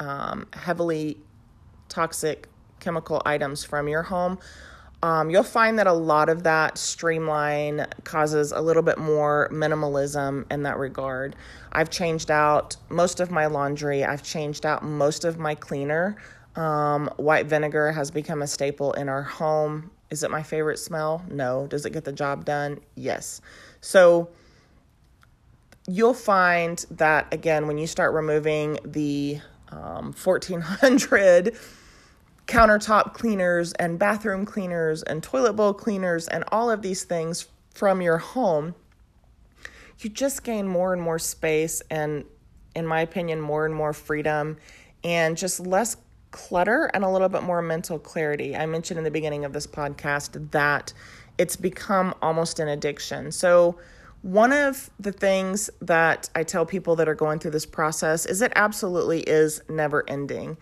um, 0.00 0.46
heavily 0.52 1.18
toxic 1.88 2.48
chemical 2.80 3.22
items 3.26 3.64
from 3.64 3.88
your 3.88 4.02
home, 4.02 4.38
um, 5.02 5.28
you'll 5.28 5.42
find 5.42 5.78
that 5.78 5.86
a 5.86 5.92
lot 5.92 6.28
of 6.28 6.42
that 6.44 6.78
streamline 6.78 7.86
causes 8.04 8.52
a 8.52 8.60
little 8.60 8.82
bit 8.82 8.98
more 8.98 9.48
minimalism 9.52 10.50
in 10.50 10.62
that 10.62 10.78
regard. 10.78 11.36
I've 11.72 11.90
changed 11.90 12.30
out 12.30 12.76
most 12.88 13.20
of 13.20 13.30
my 13.30 13.46
laundry, 13.46 14.04
I've 14.04 14.22
changed 14.22 14.64
out 14.64 14.82
most 14.82 15.24
of 15.24 15.38
my 15.38 15.54
cleaner. 15.54 16.16
Um, 16.56 17.10
white 17.16 17.46
vinegar 17.46 17.92
has 17.92 18.10
become 18.10 18.40
a 18.40 18.46
staple 18.46 18.94
in 18.94 19.10
our 19.10 19.22
home. 19.22 19.90
Is 20.10 20.22
it 20.22 20.30
my 20.30 20.42
favorite 20.42 20.78
smell? 20.78 21.24
No. 21.28 21.66
Does 21.66 21.84
it 21.84 21.92
get 21.92 22.04
the 22.04 22.12
job 22.12 22.44
done? 22.44 22.80
Yes. 22.94 23.40
So 23.80 24.30
you'll 25.88 26.14
find 26.14 26.84
that 26.90 27.32
again 27.32 27.66
when 27.66 27.78
you 27.78 27.86
start 27.86 28.12
removing 28.14 28.78
the 28.84 29.40
um, 29.70 30.12
1400 30.12 31.56
countertop 32.46 33.14
cleaners 33.14 33.72
and 33.74 33.98
bathroom 33.98 34.46
cleaners 34.46 35.02
and 35.02 35.22
toilet 35.22 35.54
bowl 35.54 35.74
cleaners 35.74 36.28
and 36.28 36.44
all 36.52 36.70
of 36.70 36.82
these 36.82 37.04
things 37.04 37.48
from 37.74 38.00
your 38.00 38.18
home, 38.18 38.74
you 39.98 40.10
just 40.10 40.44
gain 40.44 40.68
more 40.68 40.92
and 40.92 41.02
more 41.02 41.18
space 41.18 41.82
and, 41.90 42.24
in 42.74 42.86
my 42.86 43.00
opinion, 43.00 43.40
more 43.40 43.66
and 43.66 43.74
more 43.74 43.92
freedom 43.92 44.56
and 45.02 45.36
just 45.36 45.60
less 45.60 45.96
clutter 46.30 46.90
and 46.92 47.04
a 47.04 47.10
little 47.10 47.28
bit 47.28 47.42
more 47.42 47.62
mental 47.62 47.98
clarity. 47.98 48.56
I 48.56 48.66
mentioned 48.66 48.98
in 48.98 49.04
the 49.04 49.10
beginning 49.10 49.44
of 49.44 49.52
this 49.52 49.66
podcast 49.66 50.50
that 50.52 50.92
it's 51.38 51.56
become 51.56 52.14
almost 52.22 52.58
an 52.60 52.68
addiction. 52.68 53.32
So, 53.32 53.78
one 54.22 54.52
of 54.52 54.90
the 54.98 55.12
things 55.12 55.70
that 55.82 56.30
I 56.34 56.42
tell 56.42 56.66
people 56.66 56.96
that 56.96 57.08
are 57.08 57.14
going 57.14 57.38
through 57.38 57.52
this 57.52 57.66
process 57.66 58.26
is 58.26 58.42
it 58.42 58.52
absolutely 58.56 59.20
is 59.20 59.62
never 59.68 60.08
ending. 60.08 60.56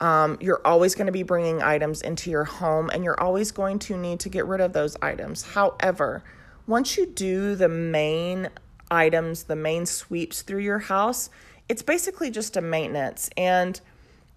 Um, 0.00 0.38
you're 0.40 0.62
always 0.64 0.94
going 0.94 1.06
to 1.06 1.12
be 1.12 1.22
bringing 1.22 1.60
items 1.60 2.00
into 2.00 2.30
your 2.30 2.44
home 2.44 2.88
and 2.90 3.04
you're 3.04 3.20
always 3.20 3.50
going 3.50 3.78
to 3.80 3.96
need 3.98 4.20
to 4.20 4.30
get 4.30 4.46
rid 4.46 4.62
of 4.62 4.72
those 4.72 4.96
items. 5.02 5.42
However, 5.42 6.24
once 6.66 6.96
you 6.96 7.04
do 7.04 7.54
the 7.56 7.68
main 7.68 8.48
items, 8.90 9.44
the 9.44 9.56
main 9.56 9.84
sweeps 9.84 10.40
through 10.40 10.60
your 10.60 10.78
house, 10.78 11.28
it's 11.68 11.82
basically 11.82 12.30
just 12.30 12.56
a 12.56 12.62
maintenance. 12.62 13.28
And 13.36 13.78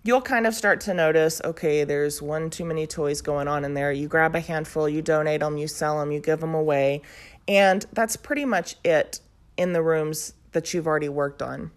you'll 0.03 0.21
kind 0.21 0.45
of 0.45 0.53
start 0.53 0.81
to 0.81 0.93
notice 0.93 1.41
okay, 1.43 1.83
there's 1.83 2.21
one 2.21 2.49
too 2.49 2.65
many 2.65 2.85
toys 2.85 3.21
going 3.21 3.47
on 3.47 3.65
in 3.65 3.73
there. 3.73 3.91
You 3.91 4.07
grab 4.07 4.35
a 4.35 4.39
handful, 4.39 4.87
you 4.87 5.01
donate 5.01 5.39
them, 5.39 5.57
you 5.57 5.67
sell 5.67 5.99
them, 5.99 6.11
you 6.11 6.19
give 6.19 6.41
them 6.41 6.53
away. 6.53 7.01
And 7.47 7.85
that's 7.93 8.15
pretty 8.15 8.45
much 8.45 8.75
it 8.83 9.19
in 9.57 9.73
the 9.73 9.81
rooms 9.81 10.33
that 10.51 10.73
you've 10.73 10.87
already 10.87 11.09
worked 11.09 11.41
on. 11.41 11.71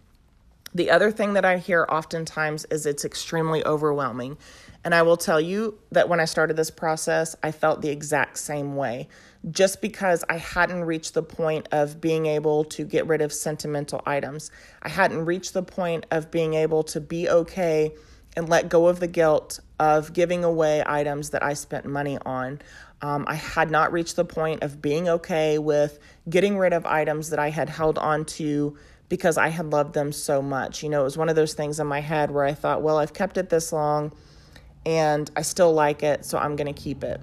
The 0.74 0.90
other 0.90 1.10
thing 1.10 1.32
that 1.32 1.44
I 1.44 1.56
hear 1.56 1.86
oftentimes 1.88 2.66
is 2.66 2.84
it's 2.84 3.04
extremely 3.04 3.64
overwhelming. 3.64 4.36
And 4.84 4.94
I 4.94 5.02
will 5.02 5.16
tell 5.16 5.40
you 5.40 5.78
that 5.90 6.08
when 6.08 6.20
I 6.20 6.26
started 6.26 6.56
this 6.56 6.70
process, 6.70 7.34
I 7.42 7.50
felt 7.50 7.80
the 7.80 7.88
exact 7.88 8.38
same 8.38 8.76
way. 8.76 9.08
Just 9.50 9.80
because 9.80 10.22
I 10.28 10.36
hadn't 10.36 10.84
reached 10.84 11.14
the 11.14 11.22
point 11.22 11.66
of 11.72 12.00
being 12.00 12.26
able 12.26 12.64
to 12.64 12.84
get 12.84 13.06
rid 13.06 13.20
of 13.20 13.32
sentimental 13.32 14.02
items, 14.04 14.50
I 14.82 14.90
hadn't 14.90 15.24
reached 15.24 15.54
the 15.54 15.62
point 15.62 16.04
of 16.10 16.30
being 16.30 16.54
able 16.54 16.84
to 16.84 17.00
be 17.00 17.28
okay 17.28 17.94
and 18.36 18.48
let 18.48 18.68
go 18.68 18.86
of 18.88 19.00
the 19.00 19.06
guilt 19.06 19.60
of 19.80 20.12
giving 20.12 20.44
away 20.44 20.82
items 20.84 21.30
that 21.30 21.42
I 21.42 21.54
spent 21.54 21.86
money 21.86 22.18
on. 22.24 22.60
Um, 23.02 23.24
I 23.28 23.34
had 23.34 23.70
not 23.70 23.92
reached 23.92 24.16
the 24.16 24.24
point 24.24 24.62
of 24.62 24.80
being 24.80 25.08
okay 25.08 25.58
with 25.58 25.98
getting 26.28 26.58
rid 26.58 26.72
of 26.72 26.86
items 26.86 27.30
that 27.30 27.38
I 27.38 27.50
had 27.50 27.68
held 27.68 27.98
on 27.98 28.24
to 28.26 28.76
because 29.08 29.36
I 29.38 29.48
had 29.48 29.66
loved 29.66 29.94
them 29.94 30.12
so 30.12 30.42
much. 30.42 30.82
You 30.82 30.88
know, 30.88 31.00
it 31.02 31.04
was 31.04 31.16
one 31.16 31.28
of 31.28 31.36
those 31.36 31.54
things 31.54 31.78
in 31.78 31.86
my 31.86 32.00
head 32.00 32.30
where 32.30 32.44
I 32.44 32.54
thought, 32.54 32.82
well, 32.82 32.98
I've 32.98 33.12
kept 33.12 33.38
it 33.38 33.50
this 33.50 33.72
long 33.72 34.12
and 34.84 35.30
I 35.36 35.42
still 35.42 35.72
like 35.72 36.02
it, 36.02 36.24
so 36.24 36.38
I'm 36.38 36.56
going 36.56 36.72
to 36.72 36.80
keep 36.80 37.04
it. 37.04 37.20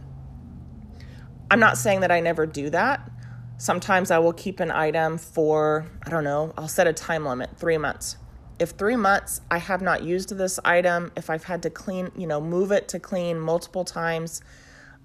I'm 1.49 1.59
not 1.59 1.77
saying 1.77 2.01
that 2.01 2.11
I 2.11 2.19
never 2.19 2.45
do 2.45 2.69
that. 2.71 3.09
Sometimes 3.57 4.11
I 4.11 4.19
will 4.19 4.33
keep 4.33 4.59
an 4.59 4.71
item 4.71 5.17
for, 5.17 5.85
I 6.05 6.09
don't 6.09 6.23
know, 6.23 6.53
I'll 6.57 6.67
set 6.67 6.87
a 6.87 6.93
time 6.93 7.25
limit 7.25 7.57
three 7.57 7.77
months. 7.77 8.17
If 8.59 8.71
three 8.71 8.95
months 8.95 9.41
I 9.49 9.57
have 9.57 9.81
not 9.81 10.03
used 10.03 10.35
this 10.37 10.59
item, 10.63 11.11
if 11.17 11.29
I've 11.29 11.43
had 11.43 11.63
to 11.63 11.69
clean, 11.69 12.11
you 12.17 12.27
know, 12.27 12.39
move 12.39 12.71
it 12.71 12.87
to 12.89 12.99
clean 12.99 13.39
multiple 13.39 13.83
times, 13.83 14.41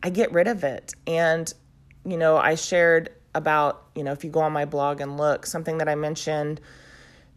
I 0.02 0.10
get 0.10 0.32
rid 0.32 0.48
of 0.48 0.64
it. 0.64 0.94
And, 1.06 1.52
you 2.04 2.16
know, 2.16 2.36
I 2.36 2.54
shared 2.54 3.10
about, 3.34 3.86
you 3.94 4.04
know, 4.04 4.12
if 4.12 4.24
you 4.24 4.30
go 4.30 4.40
on 4.40 4.52
my 4.52 4.64
blog 4.64 5.00
and 5.00 5.16
look, 5.16 5.46
something 5.46 5.78
that 5.78 5.88
I 5.88 5.94
mentioned 5.94 6.60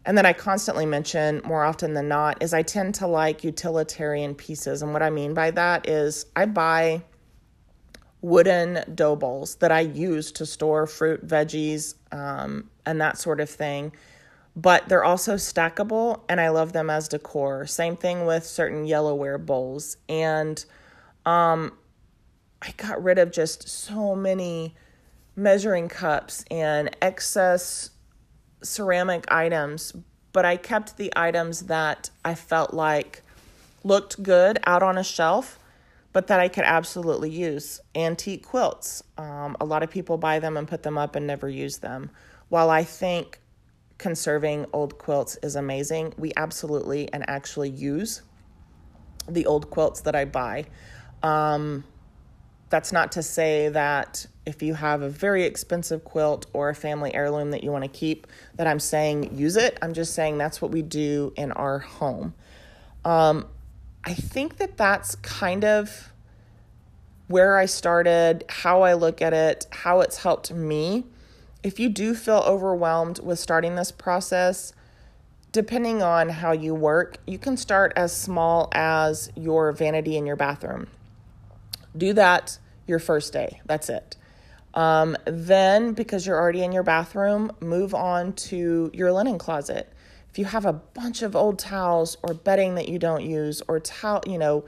and 0.04 0.18
that 0.18 0.26
I 0.26 0.32
constantly 0.32 0.86
mention 0.86 1.40
more 1.44 1.64
often 1.64 1.94
than 1.94 2.08
not 2.08 2.42
is 2.42 2.52
I 2.52 2.62
tend 2.62 2.94
to 2.96 3.06
like 3.06 3.44
utilitarian 3.44 4.34
pieces. 4.34 4.82
And 4.82 4.92
what 4.92 5.02
I 5.02 5.10
mean 5.10 5.32
by 5.32 5.52
that 5.52 5.88
is 5.88 6.26
I 6.34 6.46
buy 6.46 7.02
wooden 8.20 8.84
dough 8.94 9.16
bowls 9.16 9.56
that 9.56 9.70
I 9.70 9.80
use 9.80 10.32
to 10.32 10.46
store 10.46 10.86
fruit, 10.86 11.26
veggies, 11.26 11.94
um, 12.10 12.70
and 12.84 13.00
that 13.00 13.18
sort 13.18 13.40
of 13.40 13.48
thing. 13.48 13.92
But 14.54 14.88
they're 14.88 15.04
also 15.04 15.36
stackable 15.36 16.20
and 16.28 16.40
I 16.40 16.50
love 16.50 16.72
them 16.72 16.90
as 16.90 17.08
decor. 17.08 17.66
Same 17.66 17.96
thing 17.96 18.26
with 18.26 18.44
certain 18.44 18.84
yellowware 18.84 19.44
bowls. 19.44 19.96
And 20.08 20.62
um, 21.24 21.72
I 22.60 22.72
got 22.76 23.02
rid 23.02 23.18
of 23.18 23.32
just 23.32 23.68
so 23.68 24.14
many 24.14 24.74
measuring 25.34 25.88
cups 25.88 26.44
and 26.50 26.94
excess 27.00 27.90
ceramic 28.62 29.30
items, 29.32 29.92
but 30.32 30.44
I 30.44 30.56
kept 30.56 30.96
the 30.96 31.12
items 31.16 31.62
that 31.62 32.10
I 32.24 32.34
felt 32.34 32.74
like 32.74 33.22
looked 33.84 34.22
good 34.22 34.58
out 34.66 34.82
on 34.82 34.98
a 34.98 35.04
shelf, 35.04 35.58
but 36.12 36.26
that 36.28 36.40
I 36.40 36.48
could 36.48 36.64
absolutely 36.64 37.30
use. 37.30 37.80
Antique 37.94 38.46
quilts. 38.46 39.02
Um, 39.18 39.56
a 39.60 39.64
lot 39.64 39.82
of 39.82 39.90
people 39.90 40.18
buy 40.18 40.38
them 40.38 40.56
and 40.56 40.68
put 40.68 40.82
them 40.82 40.98
up 40.98 41.16
and 41.16 41.26
never 41.26 41.48
use 41.48 41.78
them. 41.78 42.10
While 42.48 42.70
I 42.70 42.84
think 42.84 43.40
conserving 44.02 44.66
old 44.72 44.98
quilts 44.98 45.38
is 45.44 45.54
amazing, 45.54 46.12
we 46.18 46.32
absolutely 46.36 47.08
and 47.12 47.24
actually 47.30 47.70
use 47.70 48.22
the 49.28 49.46
old 49.46 49.70
quilts 49.70 50.00
that 50.00 50.16
I 50.16 50.24
buy. 50.24 50.66
Um, 51.22 51.84
that's 52.68 52.90
not 52.90 53.12
to 53.12 53.22
say 53.22 53.68
that 53.68 54.26
if 54.44 54.60
you 54.60 54.74
have 54.74 55.02
a 55.02 55.08
very 55.08 55.44
expensive 55.44 56.02
quilt 56.02 56.46
or 56.52 56.68
a 56.68 56.74
family 56.74 57.14
heirloom 57.14 57.52
that 57.52 57.62
you 57.62 57.70
want 57.70 57.84
to 57.84 57.88
keep, 57.88 58.26
that 58.56 58.66
I'm 58.66 58.80
saying 58.80 59.38
use 59.38 59.56
it. 59.56 59.78
I'm 59.80 59.94
just 59.94 60.14
saying 60.14 60.36
that's 60.36 60.60
what 60.60 60.72
we 60.72 60.82
do 60.82 61.32
in 61.36 61.52
our 61.52 61.78
home. 61.78 62.34
Um, 63.04 63.46
I 64.04 64.14
think 64.14 64.56
that 64.56 64.76
that's 64.76 65.14
kind 65.14 65.64
of 65.64 66.12
where 67.28 67.56
I 67.56 67.66
started, 67.66 68.44
how 68.48 68.82
I 68.82 68.94
look 68.94 69.22
at 69.22 69.32
it, 69.32 69.66
how 69.70 70.00
it's 70.00 70.16
helped 70.16 70.52
me. 70.52 71.04
If 71.62 71.78
you 71.78 71.88
do 71.88 72.14
feel 72.14 72.42
overwhelmed 72.46 73.20
with 73.20 73.38
starting 73.38 73.76
this 73.76 73.92
process, 73.92 74.72
depending 75.52 76.02
on 76.02 76.28
how 76.28 76.52
you 76.52 76.74
work, 76.74 77.18
you 77.26 77.38
can 77.38 77.56
start 77.56 77.92
as 77.94 78.14
small 78.14 78.68
as 78.72 79.30
your 79.36 79.70
vanity 79.72 80.16
in 80.16 80.26
your 80.26 80.36
bathroom. 80.36 80.88
Do 81.96 82.12
that 82.14 82.58
your 82.86 82.98
first 82.98 83.32
day. 83.32 83.60
That's 83.66 83.88
it. 83.88 84.16
Um, 84.74 85.16
then, 85.26 85.92
because 85.92 86.26
you're 86.26 86.40
already 86.40 86.64
in 86.64 86.72
your 86.72 86.82
bathroom, 86.82 87.52
move 87.60 87.94
on 87.94 88.32
to 88.34 88.90
your 88.94 89.12
linen 89.12 89.38
closet. 89.38 89.92
If 90.30 90.38
you 90.38 90.46
have 90.46 90.64
a 90.64 90.72
bunch 90.72 91.20
of 91.20 91.36
old 91.36 91.58
towels 91.58 92.16
or 92.22 92.32
bedding 92.32 92.74
that 92.76 92.88
you 92.88 92.98
don't 92.98 93.22
use, 93.22 93.60
or 93.68 93.78
towel, 93.78 94.22
you 94.26 94.38
know, 94.38 94.64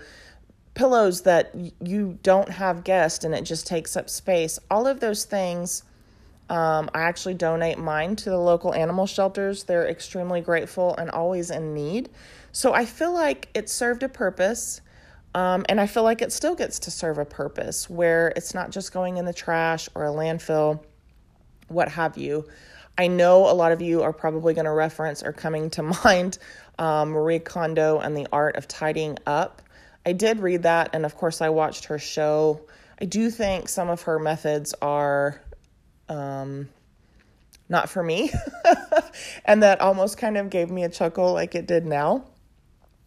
pillows 0.75 1.23
that 1.23 1.55
you 1.81 2.19
don't 2.23 2.51
have 2.51 2.85
guests 2.85 3.25
and 3.25 3.35
it 3.35 3.43
just 3.43 3.67
takes 3.67 3.97
up 3.97 4.11
space, 4.11 4.59
all 4.71 4.87
of 4.87 5.01
those 5.01 5.25
things. 5.25 5.83
Um, 6.51 6.91
I 6.95 7.03
actually 7.03 7.35
donate 7.35 7.79
mine 7.79 8.17
to 8.17 8.31
the 8.31 8.39
local 8.39 8.75
animal 8.75 9.07
shelters. 9.07 9.65
They're 9.65 9.89
extremely 9.89 10.41
grateful 10.41 10.95
and 10.97 11.11
always 11.11 11.51
in 11.51 11.75
need. 11.75 12.11
So 12.53 12.75
I 12.75 12.85
feel 12.85 13.13
like 13.13 13.49
it 13.55 13.69
served 13.69 14.03
a 14.03 14.09
purpose. 14.09 14.81
Um, 15.35 15.65
and 15.69 15.81
I 15.81 15.87
feel 15.87 16.05
like 16.05 16.23
it 16.23 16.33
still 16.33 16.55
gets 16.55 16.81
to 16.81 16.91
serve 16.91 17.19
a 17.19 17.25
purpose 17.25 17.91
where 17.91 18.33
it's 18.37 18.55
not 18.55 18.71
just 18.71 18.93
going 18.93 19.17
in 19.17 19.25
the 19.25 19.33
trash 19.33 19.89
or 19.95 20.05
a 20.05 20.11
landfill, 20.11 20.85
what 21.69 21.89
have 21.89 22.17
you. 22.17 22.47
I 22.97 23.09
know 23.09 23.51
a 23.51 23.55
lot 23.55 23.73
of 23.73 23.83
you 23.83 24.03
are 24.03 24.13
probably 24.13 24.55
going 24.55 24.67
to 24.67 24.71
reference 24.71 25.23
or 25.23 25.33
coming 25.33 25.71
to 25.71 25.83
mind 26.05 26.39
um, 26.79 27.11
Marie 27.11 27.41
Kondo 27.41 27.99
and 27.99 28.17
the 28.17 28.29
art 28.33 28.57
of 28.57 28.69
tidying 28.69 29.19
up. 29.27 29.63
I 30.07 30.13
did 30.13 30.41
read 30.41 30.65
that, 30.65 30.91
and 30.93 31.05
of 31.07 31.17
course, 31.17 31.41
I 31.41 31.49
watched 31.49 31.87
her 31.87 31.99
show. 31.99 32.61
I 33.01 33.07
do 33.07 33.31
think 33.31 33.69
some 33.69 33.89
of 33.89 34.03
her 34.03 34.19
methods 34.19 34.75
are 34.83 35.41
um, 36.09 36.69
not 37.69 37.89
for 37.89 38.03
me. 38.03 38.31
and 39.45 39.63
that 39.63 39.81
almost 39.81 40.19
kind 40.19 40.37
of 40.37 40.51
gave 40.51 40.71
me 40.71 40.85
a 40.85 40.89
chuckle 40.89 41.33
like 41.33 41.55
it 41.55 41.67
did 41.67 41.87
now. 41.87 42.25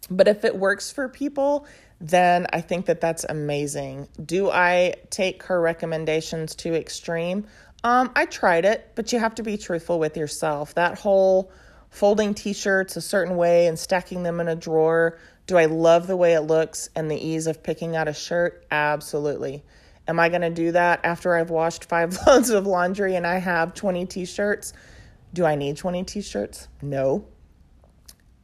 But 0.09 0.27
if 0.27 0.45
it 0.45 0.55
works 0.55 0.91
for 0.91 1.09
people, 1.09 1.67
then 1.99 2.47
I 2.53 2.61
think 2.61 2.85
that 2.85 3.01
that's 3.01 3.23
amazing. 3.23 4.07
Do 4.23 4.49
I 4.49 4.95
take 5.09 5.43
her 5.43 5.59
recommendations 5.59 6.55
to 6.55 6.73
extreme? 6.73 7.47
Um, 7.83 8.11
I 8.15 8.25
tried 8.25 8.65
it, 8.65 8.91
but 8.95 9.11
you 9.11 9.19
have 9.19 9.35
to 9.35 9.43
be 9.43 9.57
truthful 9.57 9.99
with 9.99 10.17
yourself. 10.17 10.75
That 10.75 10.97
whole 10.97 11.51
folding 11.89 12.33
t 12.33 12.53
shirts 12.53 12.95
a 12.95 13.01
certain 13.01 13.37
way 13.37 13.67
and 13.67 13.77
stacking 13.77 14.23
them 14.23 14.39
in 14.39 14.47
a 14.47 14.55
drawer. 14.55 15.17
Do 15.45 15.57
I 15.57 15.65
love 15.65 16.07
the 16.07 16.17
way 16.17 16.33
it 16.33 16.41
looks 16.41 16.89
and 16.95 17.09
the 17.09 17.15
ease 17.15 17.47
of 17.47 17.63
picking 17.63 17.95
out 17.95 18.07
a 18.07 18.13
shirt? 18.13 18.65
Absolutely. 18.69 19.63
Am 20.07 20.19
I 20.19 20.29
going 20.29 20.41
to 20.41 20.49
do 20.49 20.71
that 20.71 21.01
after 21.03 21.35
I've 21.35 21.49
washed 21.49 21.85
five 21.85 22.17
loads 22.27 22.49
of 22.49 22.65
laundry 22.65 23.15
and 23.15 23.27
I 23.27 23.37
have 23.39 23.73
20 23.73 24.05
t 24.05 24.25
shirts? 24.25 24.73
Do 25.33 25.45
I 25.45 25.55
need 25.55 25.77
20 25.77 26.03
t 26.03 26.21
shirts? 26.21 26.67
No, 26.81 27.25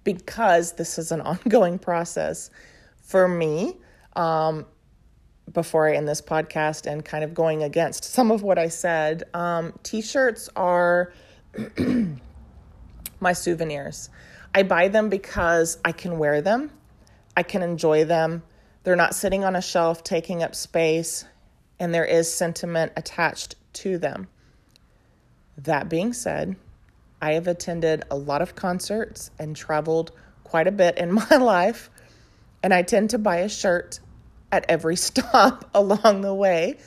because 0.04 0.74
this 0.74 0.98
is 0.98 1.12
an 1.12 1.22
ongoing 1.22 1.80
process 1.80 2.50
for 3.02 3.28
me. 3.28 3.78
Um, 4.16 4.66
before 5.52 5.90
I 5.90 5.96
end 5.96 6.08
this 6.08 6.22
podcast 6.22 6.90
and 6.90 7.04
kind 7.04 7.24
of 7.24 7.34
going 7.34 7.64
against 7.64 8.06
some 8.06 8.32
of 8.32 8.44
what 8.44 8.58
I 8.58 8.70
said, 8.70 9.24
um, 9.34 9.74
t 9.84 10.02
shirts 10.02 10.50
are 10.56 11.14
my 13.20 13.34
souvenirs. 13.34 14.10
I 14.56 14.64
buy 14.64 14.88
them 14.88 15.10
because 15.10 15.80
I 15.84 15.92
can 15.92 16.18
wear 16.18 16.42
them, 16.42 16.72
I 17.36 17.44
can 17.44 17.62
enjoy 17.62 18.06
them. 18.06 18.44
They're 18.84 18.96
not 18.96 19.16
sitting 19.16 19.44
on 19.44 19.56
a 19.56 19.62
shelf 19.62 20.04
taking 20.04 20.44
up 20.44 20.56
space, 20.56 21.26
and 21.84 21.94
there 21.94 22.06
is 22.06 22.34
sentiment 22.34 22.94
attached 22.96 23.58
to 23.74 23.98
them. 23.98 24.30
That 25.58 25.90
being 25.90 26.14
said, 26.14 26.56
I 27.22 27.34
have 27.34 27.46
attended 27.46 28.06
a 28.10 28.16
lot 28.16 28.42
of 28.42 28.56
concerts 28.56 29.32
and 29.38 29.54
traveled 29.54 30.14
quite 30.46 30.68
a 30.68 30.72
bit 30.72 30.98
in 30.98 31.12
my 31.30 31.36
life, 31.36 31.90
and 32.64 32.74
I 32.74 32.84
tend 32.84 33.10
to 33.10 33.18
buy 33.18 33.40
a 33.40 33.50
shirt 33.50 34.00
at 34.50 34.64
every 34.70 34.96
stop 35.08 35.70
along 35.74 36.22
the 36.22 36.34
way. 36.34 36.78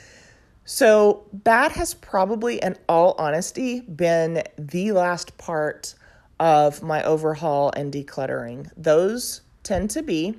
So, 0.64 1.26
that 1.44 1.72
has 1.72 1.92
probably, 1.92 2.56
in 2.56 2.78
all 2.88 3.16
honesty, 3.18 3.80
been 3.80 4.44
the 4.58 4.92
last 4.92 5.36
part 5.36 5.94
of 6.40 6.82
my 6.82 7.04
overhaul 7.04 7.70
and 7.76 7.92
decluttering. 7.92 8.70
Those 8.78 9.42
tend 9.62 9.90
to 9.90 10.02
be 10.02 10.36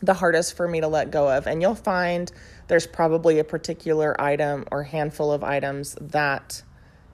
the 0.00 0.14
hardest 0.14 0.56
for 0.56 0.68
me 0.68 0.80
to 0.80 0.88
let 0.88 1.10
go 1.10 1.28
of. 1.28 1.46
And 1.46 1.60
you'll 1.60 1.74
find 1.74 2.30
there's 2.68 2.86
probably 2.86 3.38
a 3.38 3.44
particular 3.44 4.20
item 4.20 4.64
or 4.70 4.82
handful 4.84 5.32
of 5.32 5.44
items 5.44 5.96
that 6.00 6.62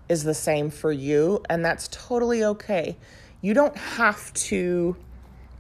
is 0.09 0.25
the 0.25 0.35
same 0.35 0.71
for 0.71 0.93
you, 0.93 1.43
and 1.49 1.65
that's 1.65 1.89
totally 1.89 2.45
okay. 2.45 2.97
You 3.41 3.55
don't 3.55 3.77
have 3.77 4.33
to 4.35 4.97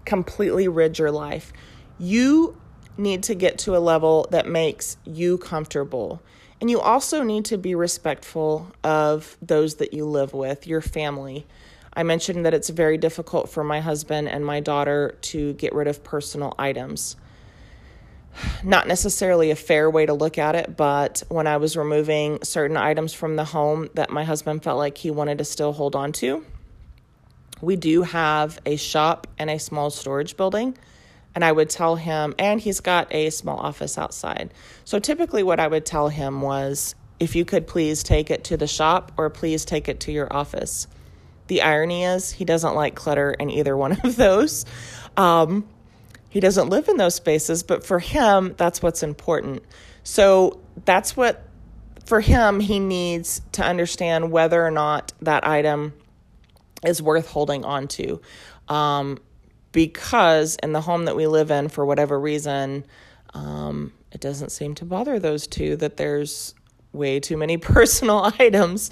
completely 0.05 0.68
rid 0.68 0.98
your 0.98 1.11
life. 1.11 1.52
You 1.98 2.57
need 2.96 3.22
to 3.24 3.35
get 3.35 3.59
to 3.59 3.76
a 3.76 3.78
level 3.78 4.26
that 4.31 4.46
makes 4.46 4.96
you 5.05 5.38
comfortable. 5.38 6.22
And 6.61 6.70
you 6.70 6.81
also 6.81 7.22
need 7.22 7.46
to 7.46 7.59
be 7.59 7.74
respectful 7.74 8.70
of 8.85 9.37
those 9.42 9.76
that 9.76 9.92
you 9.92 10.05
live 10.05 10.33
with, 10.33 10.66
your 10.66 10.81
family. 10.81 11.46
I 11.94 12.02
mentioned 12.05 12.46
that 12.46 12.55
it's 12.55 12.70
very 12.70 12.98
difficult 12.98 13.48
for 13.48 13.64
my 13.64 13.81
husband 13.81 14.28
and 14.28 14.46
my 14.46 14.61
daughter 14.61 15.18
to 15.22 15.55
get 15.55 15.74
rid 15.74 15.88
of 15.88 16.05
personal 16.05 16.55
items. 16.59 17.16
Not 18.64 18.88
necessarily 18.88 19.51
a 19.51 19.57
fair 19.57 19.90
way 19.90 20.07
to 20.07 20.14
look 20.14 20.38
at 20.38 20.55
it, 20.55 20.77
but 20.77 21.23
when 21.29 21.47
I 21.47 21.59
was 21.59 21.77
removing 21.77 22.42
certain 22.42 22.77
items 22.77 23.12
from 23.12 23.37
the 23.37 23.45
home 23.45 23.88
that 23.95 24.11
my 24.11 24.25
husband 24.25 24.62
felt 24.62 24.79
like 24.79 24.99
he 24.99 25.11
wanted 25.11 25.38
to 25.38 25.45
still 25.45 25.73
hold 25.73 25.95
on 25.95 26.12
to, 26.12 26.45
we 27.61 27.77
do 27.77 28.03
have 28.03 28.59
a 28.66 28.77
shop 28.77 29.27
and 29.38 29.51
a 29.51 29.59
small 29.59 29.90
storage 29.90 30.37
building. 30.37 30.77
And 31.35 31.45
I 31.45 31.53
would 31.53 31.71
tell 31.71 31.97
him, 31.97 32.35
and 32.38 32.61
he's 32.61 32.81
got 32.81 33.12
a 33.14 33.31
small 33.31 33.59
office 33.59 33.97
outside. 33.97 34.53
So 34.85 34.99
typically, 34.99 35.42
what 35.42 35.61
I 35.61 35.66
would 35.66 35.87
tell 35.87 36.09
him 36.09 36.42
was, 36.42 36.95
if 37.18 37.37
you 37.37 37.45
could 37.45 37.66
please 37.66 38.03
take 38.03 38.31
it 38.31 38.45
to 38.45 38.57
the 38.57 38.66
shop 38.66 39.12
or 39.16 39.31
please 39.31 39.64
take 39.64 39.88
it 39.88 40.01
to 40.01 40.12
your 40.12 40.31
office. 40.33 40.88
The 41.47 41.62
irony 41.62 42.05
is, 42.05 42.33
he 42.33 42.45
doesn't 42.45 42.75
like 42.75 42.95
clutter 42.97 43.31
in 43.31 43.51
either 43.51 43.77
one 43.77 43.92
of 44.05 44.16
those. 44.16 44.66
Um, 45.16 45.68
he 46.33 46.40
doesn't 46.40 46.71
live 46.71 46.88
in 46.88 46.97
those 46.97 47.14
spaces, 47.14 47.62
but 47.62 47.85
for 47.85 47.99
him, 47.99 48.55
that's 48.57 48.81
what's 48.81 49.03
important. 49.03 49.62
So 50.03 50.61
that's 50.87 51.14
what, 51.14 51.47
for 52.07 52.23
him, 52.23 52.59
he 52.59 52.81
needs 52.81 53.42
to 53.53 53.62
understand 53.62 54.33
whether 54.33 54.64
or 54.64 54.71
not 54.71 55.12
that 55.21 55.47
item 55.47 55.92
is 56.87 57.03
worth 57.03 57.29
holding 57.29 57.66
on 57.66 57.87
to. 57.88 58.23
Um, 58.66 59.18
because 59.73 60.57
in 60.62 60.73
the 60.73 60.81
home 60.81 61.05
that 61.05 61.16
we 61.16 61.27
live 61.27 61.51
in, 61.51 61.68
for 61.68 61.85
whatever 61.85 62.18
reason, 62.18 62.87
um, 63.35 63.92
it 64.11 64.23
doesn't 64.23 64.53
seem 64.53 64.75
to 64.77 64.87
bother 64.87 65.18
those 65.18 65.47
two 65.47 65.77
that 65.77 65.99
there's 65.99 66.55
way 66.95 67.21
too 67.21 67.37
many 67.37 67.57
personal 67.59 68.33
items. 68.38 68.90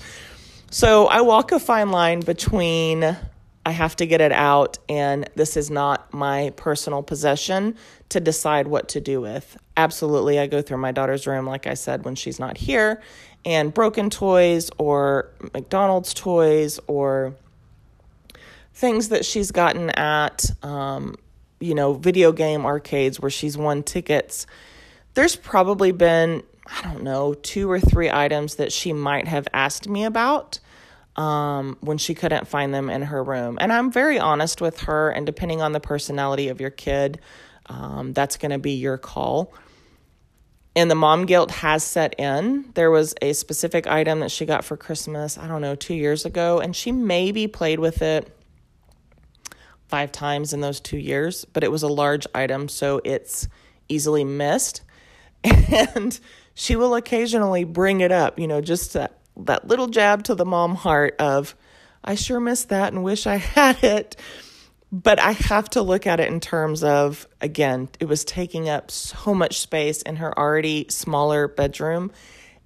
So 0.70 1.06
I 1.06 1.22
walk 1.22 1.52
a 1.52 1.58
fine 1.58 1.90
line 1.90 2.20
between 2.20 3.16
I 3.64 3.72
have 3.72 3.94
to 3.96 4.06
get 4.06 4.20
it 4.20 4.32
out 4.32 4.78
and 4.88 5.28
this 5.34 5.56
is 5.56 5.70
not 5.70 6.12
my 6.14 6.52
personal 6.56 7.02
possession 7.02 7.76
to 8.08 8.20
decide 8.20 8.66
what 8.66 8.88
to 8.90 9.00
do 9.00 9.20
with. 9.20 9.56
Absolutely, 9.76 10.38
I 10.38 10.46
go 10.46 10.62
through 10.62 10.78
my 10.78 10.92
daughter's 10.92 11.26
room, 11.26 11.46
like 11.46 11.66
I 11.66 11.74
said, 11.74 12.04
when 12.04 12.14
she's 12.14 12.38
not 12.38 12.56
here, 12.56 13.02
and 13.44 13.72
broken 13.72 14.10
toys 14.10 14.70
or 14.78 15.30
McDonald's 15.54 16.14
toys 16.14 16.80
or 16.86 17.34
things 18.74 19.10
that 19.10 19.24
she's 19.24 19.50
gotten 19.50 19.90
at, 19.90 20.50
um, 20.62 21.16
you 21.60 21.74
know, 21.74 21.92
video 21.92 22.32
game 22.32 22.64
arcades 22.64 23.20
where 23.20 23.30
she's 23.30 23.58
won 23.58 23.82
tickets. 23.82 24.46
There's 25.14 25.36
probably 25.36 25.92
been, 25.92 26.42
I 26.66 26.82
don't 26.82 27.02
know, 27.02 27.34
two 27.34 27.70
or 27.70 27.78
three 27.78 28.10
items 28.10 28.54
that 28.56 28.72
she 28.72 28.94
might 28.94 29.28
have 29.28 29.46
asked 29.52 29.86
me 29.86 30.04
about 30.04 30.60
um, 31.20 31.76
when 31.82 31.98
she 31.98 32.14
couldn't 32.14 32.48
find 32.48 32.72
them 32.72 32.88
in 32.88 33.02
her 33.02 33.22
room. 33.22 33.58
And 33.60 33.70
I'm 33.70 33.92
very 33.92 34.18
honest 34.18 34.62
with 34.62 34.80
her, 34.80 35.10
and 35.10 35.26
depending 35.26 35.60
on 35.60 35.72
the 35.72 35.80
personality 35.80 36.48
of 36.48 36.62
your 36.62 36.70
kid, 36.70 37.20
um, 37.66 38.14
that's 38.14 38.38
going 38.38 38.52
to 38.52 38.58
be 38.58 38.72
your 38.72 38.96
call. 38.96 39.52
And 40.74 40.90
the 40.90 40.94
mom 40.94 41.26
guilt 41.26 41.50
has 41.50 41.84
set 41.84 42.18
in. 42.18 42.70
There 42.72 42.90
was 42.90 43.14
a 43.20 43.34
specific 43.34 43.86
item 43.86 44.20
that 44.20 44.30
she 44.30 44.46
got 44.46 44.64
for 44.64 44.78
Christmas, 44.78 45.36
I 45.36 45.46
don't 45.46 45.60
know, 45.60 45.74
two 45.74 45.92
years 45.92 46.24
ago, 46.24 46.58
and 46.58 46.74
she 46.74 46.90
maybe 46.90 47.46
played 47.46 47.80
with 47.80 48.00
it 48.00 48.34
five 49.88 50.12
times 50.12 50.54
in 50.54 50.62
those 50.62 50.80
two 50.80 50.96
years, 50.96 51.44
but 51.44 51.62
it 51.62 51.70
was 51.70 51.82
a 51.82 51.88
large 51.88 52.26
item, 52.34 52.66
so 52.66 53.02
it's 53.04 53.46
easily 53.90 54.24
missed. 54.24 54.80
And 55.94 56.18
she 56.54 56.76
will 56.76 56.94
occasionally 56.94 57.64
bring 57.64 58.00
it 58.00 58.12
up, 58.12 58.38
you 58.38 58.46
know, 58.46 58.60
just 58.60 58.92
that, 58.92 59.19
that 59.46 59.68
little 59.68 59.88
jab 59.88 60.24
to 60.24 60.34
the 60.34 60.44
mom 60.44 60.74
heart 60.74 61.16
of, 61.18 61.54
I 62.04 62.14
sure 62.14 62.40
miss 62.40 62.64
that 62.64 62.92
and 62.92 63.04
wish 63.04 63.26
I 63.26 63.36
had 63.36 63.82
it. 63.84 64.16
But 64.92 65.20
I 65.20 65.32
have 65.32 65.70
to 65.70 65.82
look 65.82 66.08
at 66.08 66.18
it 66.18 66.28
in 66.28 66.40
terms 66.40 66.82
of, 66.82 67.28
again, 67.40 67.88
it 68.00 68.06
was 68.06 68.24
taking 68.24 68.68
up 68.68 68.90
so 68.90 69.32
much 69.32 69.60
space 69.60 70.02
in 70.02 70.16
her 70.16 70.36
already 70.36 70.86
smaller 70.88 71.46
bedroom, 71.46 72.10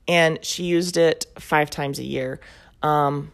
and 0.09 0.43
she 0.43 0.65
used 0.65 0.97
it 0.97 1.27
five 1.39 1.69
times 1.69 1.99
a 1.99 2.05
year. 2.05 2.41
Um, 2.83 3.31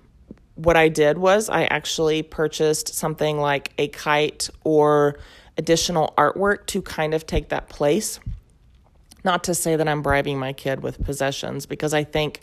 what 0.56 0.76
I 0.76 0.88
did 0.88 1.18
was 1.18 1.48
I 1.48 1.66
actually 1.66 2.24
purchased 2.24 2.94
something 2.94 3.38
like 3.38 3.72
a 3.78 3.86
kite 3.86 4.50
or 4.64 5.20
additional 5.56 6.12
artwork 6.18 6.66
to 6.66 6.82
kind 6.82 7.14
of 7.14 7.26
take 7.26 7.50
that 7.50 7.68
place. 7.68 8.18
Not 9.22 9.44
to 9.44 9.54
say 9.54 9.76
that 9.76 9.86
I'm 9.86 10.02
bribing 10.02 10.38
my 10.38 10.52
kid 10.52 10.82
with 10.82 11.04
possessions, 11.04 11.64
because 11.66 11.94
I 11.94 12.02
think 12.02 12.40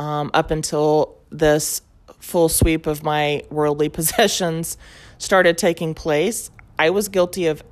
um, 0.00 0.30
up 0.32 0.50
until 0.50 1.18
this 1.28 1.82
full 2.20 2.48
sweep 2.48 2.86
of 2.86 3.02
my 3.02 3.42
worldly 3.50 3.88
possessions 3.98 4.78
started 5.18 5.58
taking 5.58 5.92
place, 5.92 6.50
I 6.78 6.88
was 6.88 7.08
guilty 7.08 7.48
of 7.48 7.62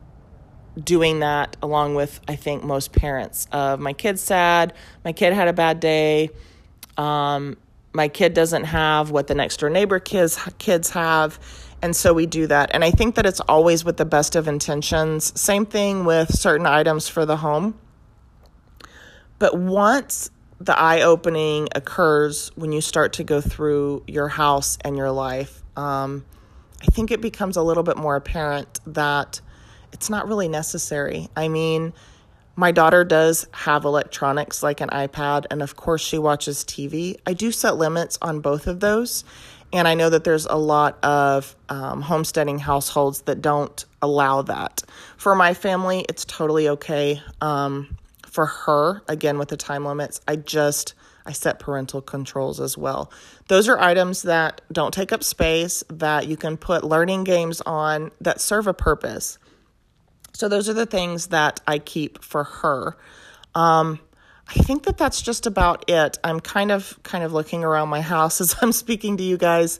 doing 0.78 1.20
that 1.20 1.56
along 1.62 1.94
with, 1.94 2.20
I 2.28 2.36
think, 2.36 2.62
most 2.62 2.92
parents. 2.92 3.48
Of 3.50 3.80
my 3.80 3.94
kid's 3.94 4.20
sad, 4.20 4.74
my 5.06 5.12
kid 5.12 5.32
had 5.32 5.48
a 5.48 5.54
bad 5.54 5.80
day. 5.80 6.28
Um, 6.98 7.56
my 7.94 8.08
kid 8.08 8.34
doesn't 8.34 8.64
have 8.64 9.10
what 9.10 9.26
the 9.26 9.34
next 9.34 9.60
door 9.60 9.70
neighbor 9.70 9.98
kids 9.98 10.38
kids 10.58 10.90
have 10.90 11.38
and 11.80 11.96
so 11.96 12.12
we 12.12 12.26
do 12.26 12.46
that 12.46 12.70
and 12.74 12.84
i 12.84 12.90
think 12.90 13.14
that 13.14 13.24
it's 13.24 13.40
always 13.40 13.84
with 13.84 13.96
the 13.96 14.04
best 14.04 14.36
of 14.36 14.46
intentions 14.46 15.32
same 15.40 15.64
thing 15.64 16.04
with 16.04 16.32
certain 16.32 16.66
items 16.66 17.08
for 17.08 17.24
the 17.24 17.38
home 17.38 17.76
but 19.38 19.58
once 19.58 20.30
the 20.60 20.78
eye 20.78 21.02
opening 21.02 21.68
occurs 21.74 22.50
when 22.56 22.72
you 22.72 22.80
start 22.80 23.14
to 23.14 23.24
go 23.24 23.40
through 23.40 24.02
your 24.06 24.28
house 24.28 24.78
and 24.84 24.96
your 24.96 25.10
life 25.10 25.62
um, 25.76 26.24
i 26.82 26.86
think 26.86 27.10
it 27.10 27.20
becomes 27.20 27.56
a 27.56 27.62
little 27.62 27.82
bit 27.82 27.96
more 27.96 28.16
apparent 28.16 28.80
that 28.86 29.40
it's 29.92 30.10
not 30.10 30.26
really 30.28 30.48
necessary 30.48 31.28
i 31.36 31.48
mean 31.48 31.92
My 32.56 32.72
daughter 32.72 33.04
does 33.04 33.46
have 33.52 33.84
electronics 33.84 34.64
like 34.64 34.80
an 34.80 34.88
iPad, 34.88 35.46
and 35.48 35.62
of 35.62 35.76
course, 35.76 36.02
she 36.02 36.18
watches 36.18 36.64
TV. 36.64 37.14
I 37.24 37.32
do 37.32 37.52
set 37.52 37.76
limits 37.76 38.18
on 38.20 38.40
both 38.40 38.66
of 38.66 38.80
those. 38.80 39.22
And 39.72 39.86
I 39.86 39.94
know 39.94 40.10
that 40.10 40.24
there's 40.24 40.44
a 40.46 40.56
lot 40.56 40.98
of 41.04 41.54
um, 41.68 42.02
homesteading 42.02 42.58
households 42.58 43.22
that 43.22 43.40
don't 43.42 43.84
allow 44.02 44.42
that. 44.42 44.82
For 45.18 45.36
my 45.36 45.54
family, 45.54 46.04
it's 46.08 46.24
totally 46.24 46.68
okay. 46.70 47.22
Um, 47.40 47.96
for 48.30 48.46
her, 48.46 49.02
again, 49.08 49.38
with 49.38 49.48
the 49.48 49.56
time 49.56 49.84
limits, 49.84 50.20
I 50.28 50.36
just 50.36 50.94
I 51.26 51.32
set 51.32 51.58
parental 51.58 52.00
controls 52.00 52.58
as 52.58 52.78
well. 52.78 53.12
Those 53.48 53.68
are 53.68 53.78
items 53.78 54.22
that 54.22 54.62
don't 54.72 54.94
take 54.94 55.12
up 55.12 55.22
space, 55.22 55.84
that 55.90 56.26
you 56.26 56.38
can 56.38 56.56
put 56.56 56.84
learning 56.84 57.24
games 57.24 57.60
on 57.60 58.12
that 58.22 58.40
serve 58.40 58.66
a 58.66 58.72
purpose. 58.72 59.38
So 60.32 60.48
those 60.48 60.70
are 60.70 60.74
the 60.74 60.86
things 60.86 61.26
that 61.26 61.60
I 61.66 61.80
keep 61.80 62.24
for 62.24 62.44
her. 62.44 62.96
Um, 63.54 64.00
I 64.48 64.54
think 64.54 64.84
that 64.84 64.96
that's 64.96 65.20
just 65.20 65.46
about 65.46 65.84
it. 65.90 66.18
I'm 66.24 66.40
kind 66.40 66.70
of 66.72 66.98
kind 67.02 67.22
of 67.22 67.34
looking 67.34 67.62
around 67.62 67.90
my 67.90 68.00
house 68.00 68.40
as 68.40 68.56
I'm 68.62 68.72
speaking 68.72 69.18
to 69.18 69.22
you 69.22 69.36
guys 69.36 69.78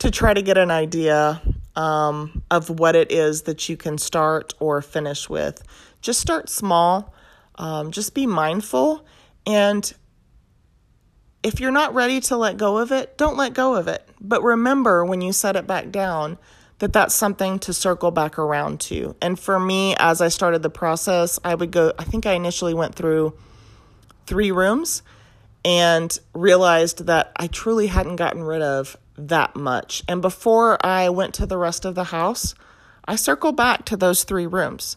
to 0.00 0.10
try 0.10 0.34
to 0.34 0.42
get 0.42 0.58
an 0.58 0.70
idea 0.70 1.40
um, 1.74 2.42
of 2.50 2.68
what 2.68 2.96
it 2.96 3.10
is 3.12 3.42
that 3.42 3.68
you 3.68 3.78
can 3.78 3.96
start 3.96 4.52
or 4.60 4.82
finish 4.82 5.28
with. 5.30 5.62
Just 6.02 6.20
start 6.20 6.50
small. 6.50 7.14
Um, 7.58 7.90
just 7.90 8.14
be 8.14 8.26
mindful 8.26 9.04
and 9.46 9.92
if 11.46 11.60
you're 11.60 11.70
not 11.70 11.94
ready 11.94 12.18
to 12.22 12.36
let 12.36 12.56
go 12.56 12.78
of 12.78 12.90
it, 12.90 13.16
don't 13.16 13.36
let 13.36 13.54
go 13.54 13.76
of 13.76 13.86
it. 13.86 14.06
But 14.20 14.42
remember 14.42 15.04
when 15.04 15.20
you 15.20 15.32
set 15.32 15.54
it 15.54 15.64
back 15.64 15.92
down 15.92 16.38
that 16.80 16.92
that's 16.92 17.14
something 17.14 17.60
to 17.60 17.72
circle 17.72 18.10
back 18.10 18.36
around 18.36 18.80
to. 18.80 19.14
And 19.22 19.38
for 19.38 19.60
me, 19.60 19.94
as 19.96 20.20
I 20.20 20.26
started 20.26 20.62
the 20.62 20.70
process, 20.70 21.38
I 21.44 21.54
would 21.54 21.70
go, 21.70 21.92
I 21.98 22.02
think 22.02 22.26
I 22.26 22.32
initially 22.32 22.74
went 22.74 22.96
through 22.96 23.32
three 24.26 24.50
rooms 24.50 25.02
and 25.64 26.18
realized 26.34 27.06
that 27.06 27.30
I 27.36 27.46
truly 27.46 27.86
hadn't 27.86 28.16
gotten 28.16 28.42
rid 28.42 28.62
of 28.62 28.96
that 29.16 29.54
much. 29.54 30.02
And 30.08 30.20
before 30.20 30.84
I 30.84 31.10
went 31.10 31.32
to 31.34 31.46
the 31.46 31.58
rest 31.58 31.84
of 31.84 31.94
the 31.94 32.04
house, 32.04 32.56
I 33.04 33.14
circled 33.14 33.56
back 33.56 33.84
to 33.86 33.96
those 33.96 34.24
three 34.24 34.46
rooms. 34.46 34.96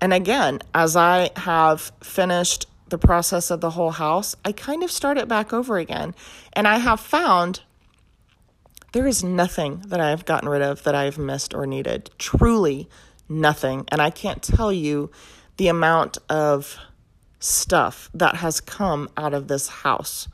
And 0.00 0.12
again, 0.14 0.60
as 0.74 0.96
I 0.96 1.30
have 1.36 1.92
finished 2.02 2.66
the 2.88 2.98
process 2.98 3.50
of 3.50 3.60
the 3.60 3.70
whole 3.70 3.90
house, 3.90 4.34
I 4.44 4.52
kind 4.52 4.82
of 4.82 4.90
start 4.90 5.18
it 5.18 5.28
back 5.28 5.52
over 5.52 5.78
again. 5.78 6.14
And 6.52 6.66
I 6.66 6.78
have 6.78 7.00
found 7.00 7.60
there 8.92 9.06
is 9.06 9.22
nothing 9.22 9.82
that 9.86 10.00
I 10.00 10.10
have 10.10 10.24
gotten 10.24 10.48
rid 10.48 10.62
of 10.62 10.82
that 10.82 10.94
I've 10.94 11.18
missed 11.18 11.54
or 11.54 11.66
needed. 11.66 12.10
Truly 12.18 12.88
nothing. 13.28 13.84
And 13.88 14.00
I 14.02 14.10
can't 14.10 14.42
tell 14.42 14.72
you 14.72 15.10
the 15.56 15.68
amount 15.68 16.18
of 16.28 16.76
stuff 17.38 18.10
that 18.14 18.36
has 18.36 18.60
come 18.60 19.08
out 19.16 19.34
of 19.34 19.48
this 19.48 19.68
house. 19.68 20.28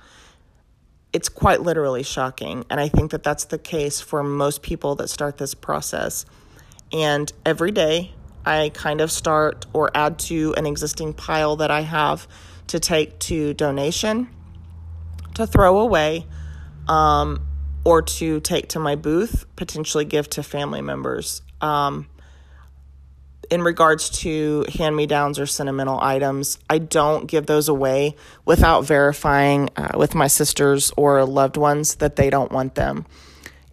It's 1.12 1.28
quite 1.28 1.62
literally 1.62 2.02
shocking. 2.02 2.64
And 2.70 2.80
I 2.80 2.88
think 2.88 3.10
that 3.10 3.22
that's 3.22 3.44
the 3.44 3.58
case 3.58 4.00
for 4.00 4.22
most 4.22 4.62
people 4.62 4.94
that 4.96 5.08
start 5.08 5.38
this 5.38 5.54
process. 5.54 6.24
And 6.92 7.32
every 7.44 7.72
day 7.72 8.14
I 8.46 8.70
kind 8.72 9.00
of 9.00 9.10
start 9.10 9.66
or 9.72 9.90
add 9.94 10.18
to 10.20 10.54
an 10.56 10.66
existing 10.66 11.14
pile 11.14 11.56
that 11.56 11.70
I 11.70 11.80
have 11.80 12.28
to 12.68 12.80
take 12.80 13.18
to 13.20 13.54
donation, 13.54 14.28
to 15.34 15.46
throw 15.46 15.80
away, 15.80 16.26
um, 16.88 17.46
or 17.84 18.02
to 18.02 18.40
take 18.40 18.68
to 18.70 18.78
my 18.78 18.94
booth, 18.94 19.44
potentially 19.56 20.04
give 20.04 20.30
to 20.30 20.42
family 20.42 20.80
members. 20.80 21.42
Um, 21.60 22.08
in 23.50 23.62
regards 23.62 24.10
to 24.22 24.64
hand 24.74 24.96
me 24.96 25.06
downs 25.06 25.38
or 25.38 25.46
sentimental 25.46 26.00
items, 26.00 26.58
I 26.68 26.78
don't 26.78 27.26
give 27.26 27.46
those 27.46 27.68
away 27.68 28.16
without 28.44 28.82
verifying 28.82 29.70
uh, 29.76 29.92
with 29.96 30.14
my 30.14 30.26
sisters 30.26 30.92
or 30.96 31.24
loved 31.24 31.56
ones 31.56 31.96
that 31.96 32.16
they 32.16 32.30
don't 32.30 32.50
want 32.50 32.74
them 32.74 33.06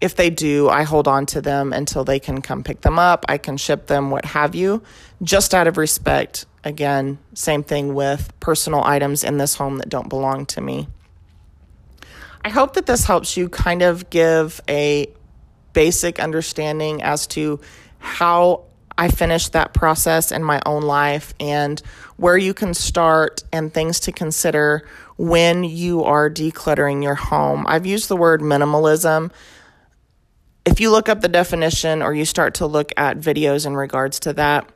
if 0.03 0.17
they 0.17 0.29
do, 0.29 0.67
I 0.67 0.83
hold 0.83 1.07
on 1.07 1.25
to 1.27 1.39
them 1.39 1.71
until 1.71 2.03
they 2.03 2.19
can 2.19 2.41
come 2.41 2.61
pick 2.61 2.81
them 2.81 2.99
up. 2.99 3.23
I 3.29 3.37
can 3.37 3.55
ship 3.55 3.87
them, 3.87 4.11
what 4.11 4.25
have 4.25 4.53
you, 4.53 4.83
just 5.21 5.53
out 5.55 5.65
of 5.65 5.77
respect. 5.77 6.45
Again, 6.65 7.19
same 7.35 7.63
thing 7.63 7.93
with 7.93 8.37
personal 8.41 8.83
items 8.83 9.23
in 9.23 9.37
this 9.37 9.55
home 9.55 9.77
that 9.77 9.87
don't 9.87 10.09
belong 10.09 10.45
to 10.47 10.59
me. 10.59 10.89
I 12.43 12.49
hope 12.49 12.73
that 12.73 12.85
this 12.85 13.05
helps 13.05 13.37
you 13.37 13.47
kind 13.47 13.81
of 13.81 14.09
give 14.09 14.59
a 14.67 15.07
basic 15.71 16.19
understanding 16.19 17.01
as 17.01 17.25
to 17.27 17.61
how 17.99 18.65
I 18.97 19.07
finished 19.07 19.53
that 19.53 19.73
process 19.73 20.33
in 20.33 20.43
my 20.43 20.61
own 20.65 20.83
life 20.83 21.33
and 21.39 21.81
where 22.17 22.37
you 22.37 22.53
can 22.53 22.73
start 22.73 23.41
and 23.53 23.73
things 23.73 24.01
to 24.01 24.11
consider 24.11 24.85
when 25.15 25.63
you 25.63 26.03
are 26.03 26.29
decluttering 26.29 27.03
your 27.03 27.15
home. 27.15 27.65
I've 27.69 27.85
used 27.85 28.09
the 28.09 28.17
word 28.17 28.41
minimalism 28.41 29.31
if 30.65 30.79
you 30.79 30.91
look 30.91 31.09
up 31.09 31.21
the 31.21 31.27
definition 31.27 32.01
or 32.01 32.13
you 32.13 32.25
start 32.25 32.55
to 32.55 32.67
look 32.67 32.91
at 32.97 33.17
videos 33.17 33.65
in 33.65 33.75
regards 33.75 34.19
to 34.21 34.33
that, 34.33 34.69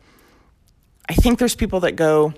I 1.09 1.13
think 1.13 1.39
there's 1.39 1.55
people 1.55 1.81
that 1.81 1.93
go 1.93 2.33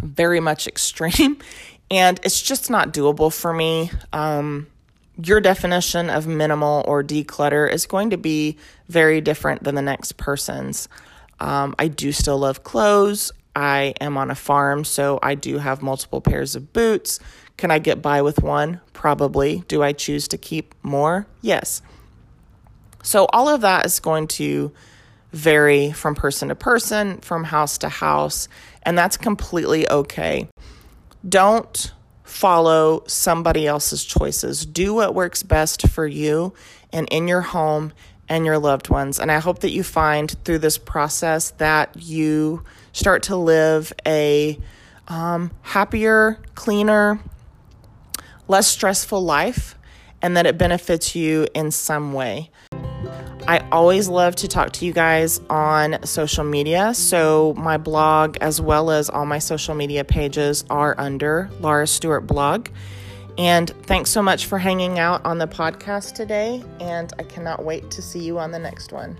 very 0.00 0.40
much 0.40 0.66
extreme, 0.66 1.38
and 1.90 2.20
it's 2.22 2.40
just 2.40 2.70
not 2.70 2.92
doable 2.92 3.32
for 3.32 3.52
me. 3.52 3.90
Um, 4.12 4.68
your 5.22 5.40
definition 5.40 6.10
of 6.10 6.26
minimal 6.26 6.84
or 6.86 7.02
declutter 7.02 7.70
is 7.72 7.86
going 7.86 8.10
to 8.10 8.18
be 8.18 8.58
very 8.88 9.20
different 9.20 9.64
than 9.64 9.74
the 9.74 9.82
next 9.82 10.16
person's. 10.16 10.88
Um, 11.40 11.74
I 11.78 11.88
do 11.88 12.12
still 12.12 12.38
love 12.38 12.62
clothes. 12.64 13.32
I 13.54 13.94
am 14.00 14.18
on 14.18 14.30
a 14.30 14.34
farm, 14.34 14.84
so 14.84 15.18
I 15.22 15.34
do 15.34 15.58
have 15.58 15.82
multiple 15.82 16.20
pairs 16.20 16.54
of 16.54 16.74
boots. 16.74 17.18
Can 17.56 17.70
I 17.70 17.78
get 17.78 18.02
by 18.02 18.20
with 18.20 18.42
one? 18.42 18.80
Probably. 18.92 19.64
Do 19.68 19.82
I 19.82 19.92
choose 19.92 20.28
to 20.28 20.38
keep 20.38 20.74
more? 20.82 21.26
Yes. 21.40 21.80
So, 23.06 23.28
all 23.32 23.48
of 23.48 23.60
that 23.60 23.86
is 23.86 24.00
going 24.00 24.26
to 24.28 24.72
vary 25.30 25.92
from 25.92 26.16
person 26.16 26.48
to 26.48 26.56
person, 26.56 27.18
from 27.18 27.44
house 27.44 27.78
to 27.78 27.88
house, 27.88 28.48
and 28.82 28.98
that's 28.98 29.16
completely 29.16 29.88
okay. 29.88 30.48
Don't 31.26 31.92
follow 32.24 33.04
somebody 33.06 33.64
else's 33.64 34.04
choices. 34.04 34.66
Do 34.66 34.92
what 34.92 35.14
works 35.14 35.44
best 35.44 35.86
for 35.86 36.04
you 36.04 36.52
and 36.92 37.06
in 37.12 37.28
your 37.28 37.42
home 37.42 37.92
and 38.28 38.44
your 38.44 38.58
loved 38.58 38.88
ones. 38.88 39.20
And 39.20 39.30
I 39.30 39.38
hope 39.38 39.60
that 39.60 39.70
you 39.70 39.84
find 39.84 40.34
through 40.44 40.58
this 40.58 40.76
process 40.76 41.50
that 41.58 41.94
you 41.94 42.64
start 42.92 43.22
to 43.24 43.36
live 43.36 43.92
a 44.04 44.58
um, 45.06 45.52
happier, 45.62 46.40
cleaner, 46.56 47.20
less 48.48 48.66
stressful 48.66 49.22
life, 49.22 49.78
and 50.20 50.36
that 50.36 50.44
it 50.44 50.58
benefits 50.58 51.14
you 51.14 51.46
in 51.54 51.70
some 51.70 52.12
way. 52.12 52.50
I 53.48 53.66
always 53.70 54.08
love 54.08 54.34
to 54.36 54.48
talk 54.48 54.72
to 54.72 54.86
you 54.86 54.92
guys 54.92 55.40
on 55.48 56.04
social 56.04 56.42
media. 56.42 56.94
So, 56.94 57.54
my 57.56 57.76
blog, 57.76 58.36
as 58.40 58.60
well 58.60 58.90
as 58.90 59.08
all 59.08 59.24
my 59.24 59.38
social 59.38 59.74
media 59.74 60.04
pages, 60.04 60.64
are 60.68 60.96
under 60.98 61.48
Laura 61.60 61.86
Stewart 61.86 62.26
Blog. 62.26 62.68
And 63.38 63.70
thanks 63.84 64.10
so 64.10 64.20
much 64.20 64.46
for 64.46 64.58
hanging 64.58 64.98
out 64.98 65.24
on 65.24 65.38
the 65.38 65.46
podcast 65.46 66.14
today. 66.14 66.64
And 66.80 67.12
I 67.18 67.22
cannot 67.22 67.64
wait 67.64 67.90
to 67.92 68.02
see 68.02 68.20
you 68.20 68.38
on 68.38 68.50
the 68.50 68.58
next 68.58 68.92
one. 68.92 69.16